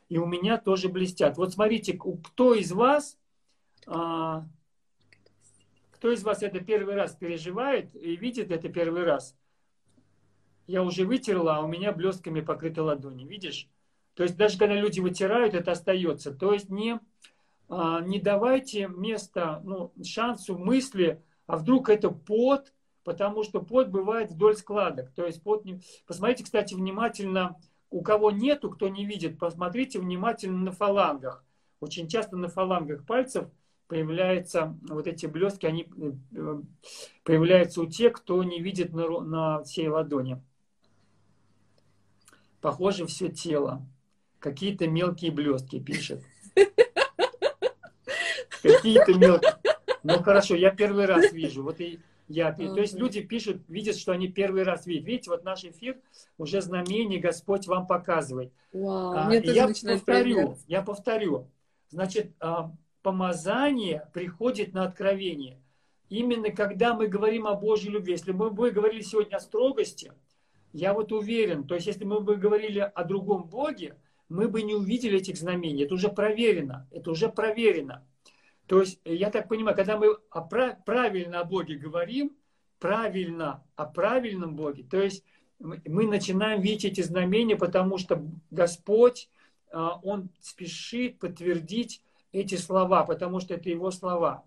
[0.09, 1.37] и у меня тоже блестят.
[1.37, 3.19] Вот смотрите, кто из вас,
[3.87, 4.47] а,
[5.91, 9.37] кто из вас это первый раз переживает и видит это первый раз?
[10.67, 13.25] Я уже вытерла, а у меня блестками покрыты ладони.
[13.25, 13.69] Видишь?
[14.15, 16.33] То есть даже когда люди вытирают, это остается.
[16.33, 17.01] То есть не,
[17.69, 22.73] а, не давайте место, ну, шансу мысли, а вдруг это пот,
[23.05, 25.13] потому что пот бывает вдоль складок.
[25.13, 25.81] То есть пот не...
[26.07, 27.57] Посмотрите, кстати, внимательно,
[27.91, 31.45] у кого нету, кто не видит, посмотрите внимательно на фалангах.
[31.81, 33.49] Очень часто на фалангах пальцев
[33.87, 35.89] появляются вот эти блестки, они
[36.35, 36.63] э,
[37.23, 40.43] появляются у тех, кто не видит на, на всей ладони.
[42.61, 43.87] Похоже, все тело.
[44.39, 46.25] Какие-то мелкие блестки пишет.
[48.63, 49.55] Какие-то мелкие.
[50.03, 51.63] Ну хорошо, я первый раз вижу.
[51.63, 52.53] Вот и я.
[52.53, 55.07] То есть люди пишут, видят, что они первый раз видят.
[55.07, 55.99] Видите, вот наш эфир
[56.39, 58.53] уже знамение Господь вам показывает.
[58.73, 61.51] Вау, а, я повторю, я повторю.
[61.91, 62.73] Значит, а,
[63.03, 65.61] помазание приходит на откровение.
[66.09, 68.13] Именно когда мы говорим о Божьей любви.
[68.13, 70.13] Если мы бы говорили сегодня о строгости,
[70.73, 73.97] я вот уверен, то есть если мы бы говорили о другом Боге,
[74.29, 75.85] мы бы не увидели этих знамений.
[75.85, 76.89] Это уже проверено.
[76.91, 78.05] Это уже проверено.
[78.67, 82.37] То есть, я так понимаю, когда мы о, правильно о Боге говорим,
[82.79, 85.25] правильно о правильном Боге, то есть
[85.59, 89.31] мы начинаем видеть эти знамения, потому что Господь,
[89.73, 92.03] а, Он спешит подтвердить
[92.33, 94.45] эти слова, потому что это Его слова.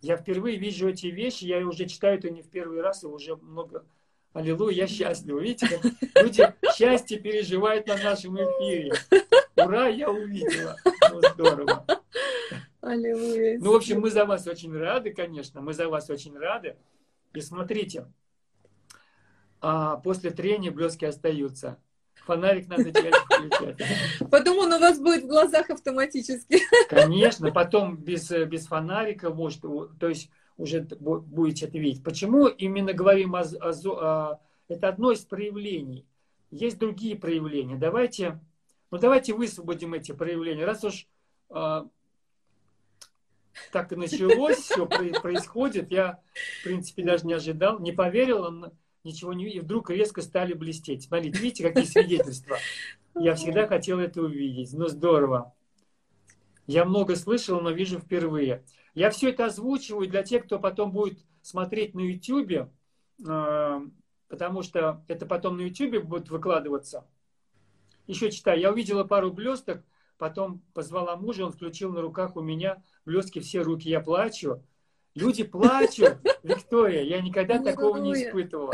[0.00, 3.36] Я впервые вижу эти вещи, я уже читаю это не в первый раз, и уже
[3.36, 3.86] много
[4.32, 5.40] Аллилуйя, я счастлив.
[5.40, 8.92] Видите, как люди счастье переживают на нашем эфире.
[9.56, 10.76] Ура, я увидела.
[11.10, 11.84] Ну, здорово.
[12.82, 13.58] Аллилуйя.
[13.60, 15.60] Ну, в общем, мы за вас очень рады, конечно.
[15.60, 16.76] Мы за вас очень рады.
[17.32, 18.06] И смотрите,
[19.60, 21.78] а после трения блески остаются.
[22.26, 23.82] Фонарик надо чаще включать.
[24.30, 26.58] Потом он у вас будет в глазах автоматически.
[26.88, 32.02] Конечно, потом без, без фонарика, может, то есть уже будете это видеть.
[32.02, 36.06] Почему именно говорим о, о, о это одно из проявлений.
[36.50, 37.76] Есть другие проявления.
[37.76, 38.40] Давайте,
[38.90, 40.64] ну давайте высвободим эти проявления.
[40.64, 41.06] Раз уж
[41.50, 41.84] э,
[43.70, 46.20] так и началось, все происходит, я,
[46.60, 48.72] в принципе, даже не ожидал, не поверил,
[49.04, 51.04] ничего не и вдруг резко стали блестеть.
[51.04, 52.56] Смотрите, видите, какие свидетельства.
[53.14, 54.72] Я всегда хотел это увидеть.
[54.72, 55.54] Ну, здорово.
[56.66, 58.64] Я много слышал, но вижу впервые.
[58.94, 62.70] Я все это озвучиваю для тех, кто потом будет смотреть на YouTube,
[63.26, 63.80] э,
[64.28, 67.06] потому что это потом на YouTube будет выкладываться.
[68.06, 68.60] Еще читаю.
[68.60, 69.82] Я увидела пару блесток,
[70.22, 73.88] потом позвала мужа, он включил на руках у меня блестки все руки.
[73.88, 74.62] Я плачу.
[75.16, 76.18] Люди плачут.
[76.44, 78.72] Виктория, я никогда такого не испытывала.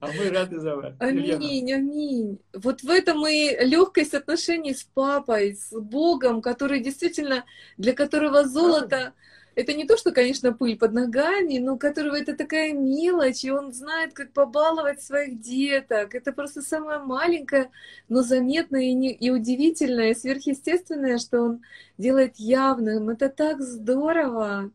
[0.00, 0.94] А мы рады за вас.
[0.98, 2.38] Аминь, аминь.
[2.52, 7.46] Вот в этом и легкость отношений с папой, с Богом, который действительно,
[7.78, 9.14] для которого золото,
[9.56, 13.72] это не то, что, конечно, пыль под ногами, но которого это такая мелочь, и он
[13.72, 16.14] знает, как побаловать своих деток.
[16.14, 17.70] Это просто самое маленькое,
[18.08, 21.62] но заметное и, не, и удивительное, и сверхъестественное, что он
[21.98, 23.10] делает явным.
[23.10, 24.70] Это так здорово.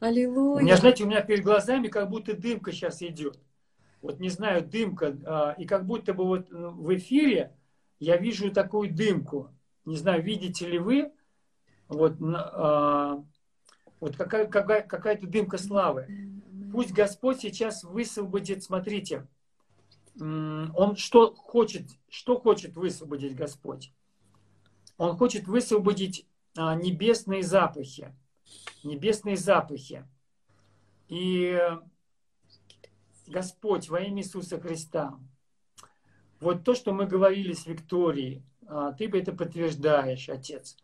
[0.00, 0.62] Аллилуйя.
[0.62, 3.38] У меня, знаете, у меня перед глазами как будто дымка сейчас идет
[4.02, 7.54] вот не знаю, дымка, а, и как будто бы вот ну, в эфире
[7.98, 9.50] я вижу такую дымку.
[9.84, 11.12] Не знаю, видите ли вы,
[11.88, 13.22] вот, а,
[14.00, 16.08] вот какая, какая, какая-то дымка славы.
[16.72, 19.26] Пусть Господь сейчас высвободит, смотрите,
[20.18, 23.92] Он что хочет, что хочет высвободить Господь?
[24.96, 26.26] Он хочет высвободить
[26.56, 28.14] а, небесные запахи.
[28.84, 30.06] Небесные запахи.
[31.08, 31.58] И
[33.26, 35.18] Господь, во имя Иисуса Христа,
[36.38, 40.76] вот то, что мы говорили с Викторией, а, ты бы это подтверждаешь, Отец.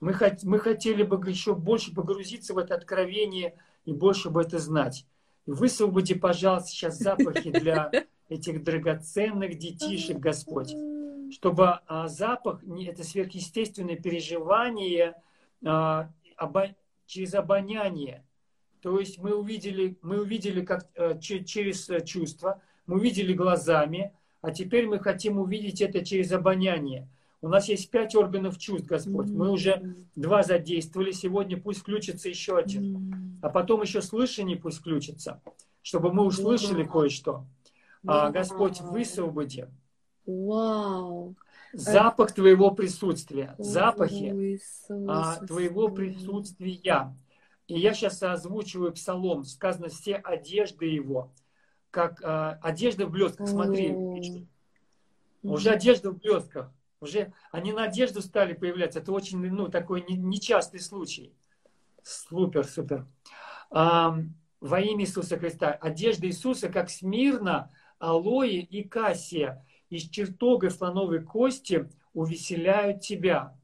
[0.00, 4.58] Мы, хот, мы хотели бы еще больше погрузиться в это откровение и больше бы это
[4.58, 5.06] знать.
[5.46, 7.90] Высвободи, пожалуйста, сейчас запахи для
[8.28, 10.74] этих драгоценных детишек, Господь.
[11.32, 15.20] Чтобы а, запах, это сверхъестественное переживание
[15.64, 16.74] а, обо,
[17.06, 18.24] через обоняние,
[18.80, 24.86] то есть мы увидели, мы увидели как, э, через чувства, мы увидели глазами, а теперь
[24.86, 27.08] мы хотим увидеть это через обоняние.
[27.40, 29.28] У нас есть пять органов чувств, Господь.
[29.28, 31.12] Мы уже два задействовали.
[31.12, 33.38] Сегодня пусть включится еще один.
[33.42, 35.40] А потом еще слышание пусть включится,
[35.82, 37.46] чтобы мы услышали кое-что.
[38.06, 39.66] А, Господь, высвободи.
[40.26, 41.36] Вау.
[41.72, 43.54] Запах Твоего присутствия.
[43.58, 44.58] Запахи
[44.90, 47.14] а, Твоего присутствия.
[47.68, 49.44] И я сейчас озвучиваю псалом.
[49.44, 51.30] Сказано, все одежды его,
[51.90, 53.46] как э, одежда в блестках.
[53.46, 53.94] Смотри,
[55.42, 56.72] уже одежда в блестках.
[57.00, 58.98] Уже они на одежду стали появляться.
[58.98, 61.32] Это очень, ну, такой нечастый случай.
[62.02, 63.06] Супер, супер.
[63.70, 64.18] А,
[64.60, 65.72] во имя Иисуса Христа.
[65.72, 73.56] Одежда Иисуса, как смирно, алоэ и кассия из чертога слоновой кости увеселяют тебя.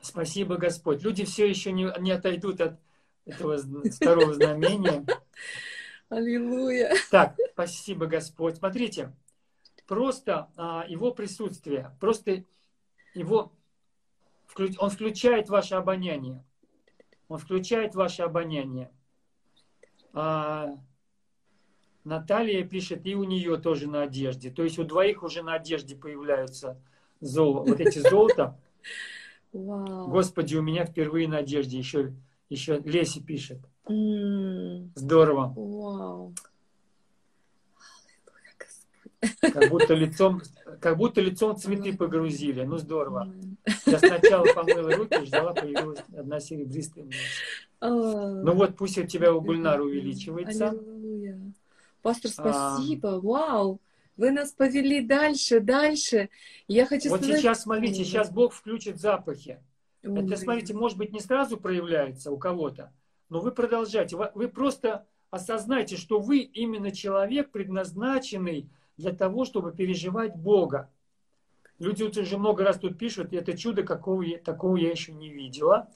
[0.00, 1.02] Спасибо, Господь.
[1.02, 2.78] Люди все еще не, не отойдут от
[3.26, 3.58] этого
[3.90, 5.04] второго знамения.
[6.08, 6.94] Аллилуйя.
[7.10, 8.56] Так, спасибо, Господь.
[8.56, 9.12] Смотрите,
[9.86, 12.44] просто а, его присутствие, просто
[13.14, 13.52] его,
[14.78, 16.44] он включает ваше обоняние.
[17.28, 18.90] Он включает ваше обоняние.
[20.12, 20.74] А,
[22.04, 24.50] Наталья пишет, и у нее тоже на одежде.
[24.50, 26.80] То есть у двоих уже на одежде появляются
[27.20, 28.58] золо, вот эти золота.
[29.52, 30.08] Вау.
[30.08, 31.78] Господи, у меня впервые надежде.
[31.78, 32.12] Еще,
[32.48, 33.58] еще Леси пишет.
[33.88, 34.90] Mm.
[34.94, 35.52] Здорово.
[35.56, 36.34] Вау.
[39.40, 40.42] Как будто лицом,
[40.80, 42.64] как будто лицом цветы погрузили.
[42.64, 43.32] Ну здорово.
[43.86, 47.06] Я сначала помыла руки, ждала, появилась одна серебристая
[47.80, 50.74] Ну вот пусть у тебя у Гульнара увеличивается.
[52.02, 53.16] Пастор, спасибо.
[53.16, 53.20] А...
[53.20, 53.80] Вау.
[54.16, 56.30] Вы нас повели дальше, дальше.
[56.68, 57.40] Я хочу вот сказать...
[57.40, 59.60] сейчас, смотрите, сейчас Бог включит запахи.
[60.02, 60.24] Ой.
[60.24, 62.92] Это, смотрите, может быть, не сразу проявляется у кого-то,
[63.28, 64.16] но вы продолжайте.
[64.16, 70.90] Вы просто осознайте, что вы именно человек, предназначенный для того, чтобы переживать Бога.
[71.78, 75.28] Люди вот уже много раз тут пишут, это чудо, какого я, такого я еще не
[75.28, 75.88] видела.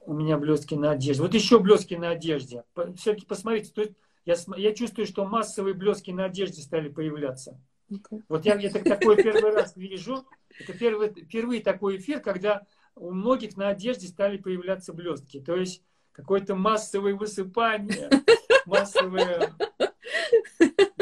[0.00, 1.22] У меня блестки на одежде.
[1.22, 2.64] Вот еще блестки на одежде.
[2.96, 7.60] Все-таки посмотрите, то есть я, я чувствую, что массовые блески на одежде стали появляться.
[7.90, 8.22] Okay.
[8.28, 10.26] Вот я это такой первый раз вижу.
[10.58, 12.66] Это первый, впервые такой эфир, когда
[12.96, 15.40] у многих на одежде стали появляться блестки.
[15.40, 18.10] То есть какое-то массовое высыпание,
[18.66, 19.54] массовое...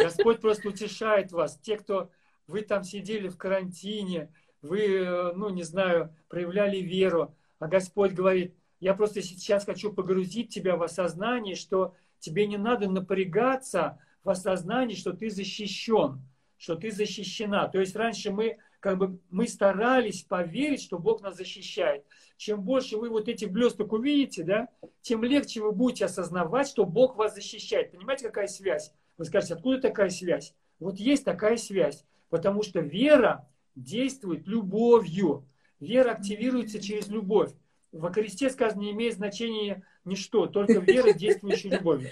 [0.04, 1.58] Господь просто утешает вас.
[1.58, 2.10] Те, кто
[2.46, 4.32] вы там сидели в карантине,
[4.62, 10.76] вы, ну, не знаю, проявляли веру, а Господь говорит, я просто сейчас хочу погрузить тебя
[10.76, 16.22] в осознание, что тебе не надо напрягаться в осознании, что ты защищен,
[16.56, 17.68] что ты защищена.
[17.68, 22.04] То есть раньше мы как бы мы старались поверить, что Бог нас защищает.
[22.36, 24.68] Чем больше вы вот эти блесток увидите, да,
[25.00, 27.92] тем легче вы будете осознавать, что Бог вас защищает.
[27.92, 28.92] Понимаете, какая связь?
[29.16, 30.54] Вы скажете, откуда такая связь?
[30.78, 35.46] Вот есть такая связь, потому что вера действует любовью.
[35.80, 37.52] Вера активируется через любовь.
[37.92, 42.10] Во кресте сказано, не имеет значения ничто, только вера, действующая любовью.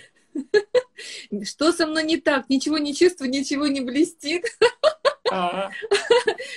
[1.44, 2.48] Что со мной не так?
[2.48, 4.44] Ничего не чувствую, ничего не блестит.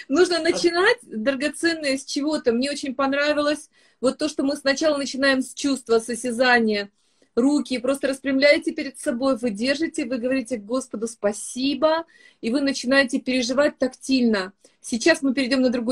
[0.07, 2.51] Нужно начинать, драгоценное, с чего-то.
[2.51, 3.69] Мне очень понравилось
[4.01, 6.91] вот то, что мы сначала начинаем с чувства, с осязания,
[7.35, 12.05] руки, просто распрямляете перед собой, вы держите, вы говорите Господу спасибо,
[12.41, 14.53] и вы начинаете переживать тактильно.
[14.81, 15.83] Сейчас мы перейдем на другой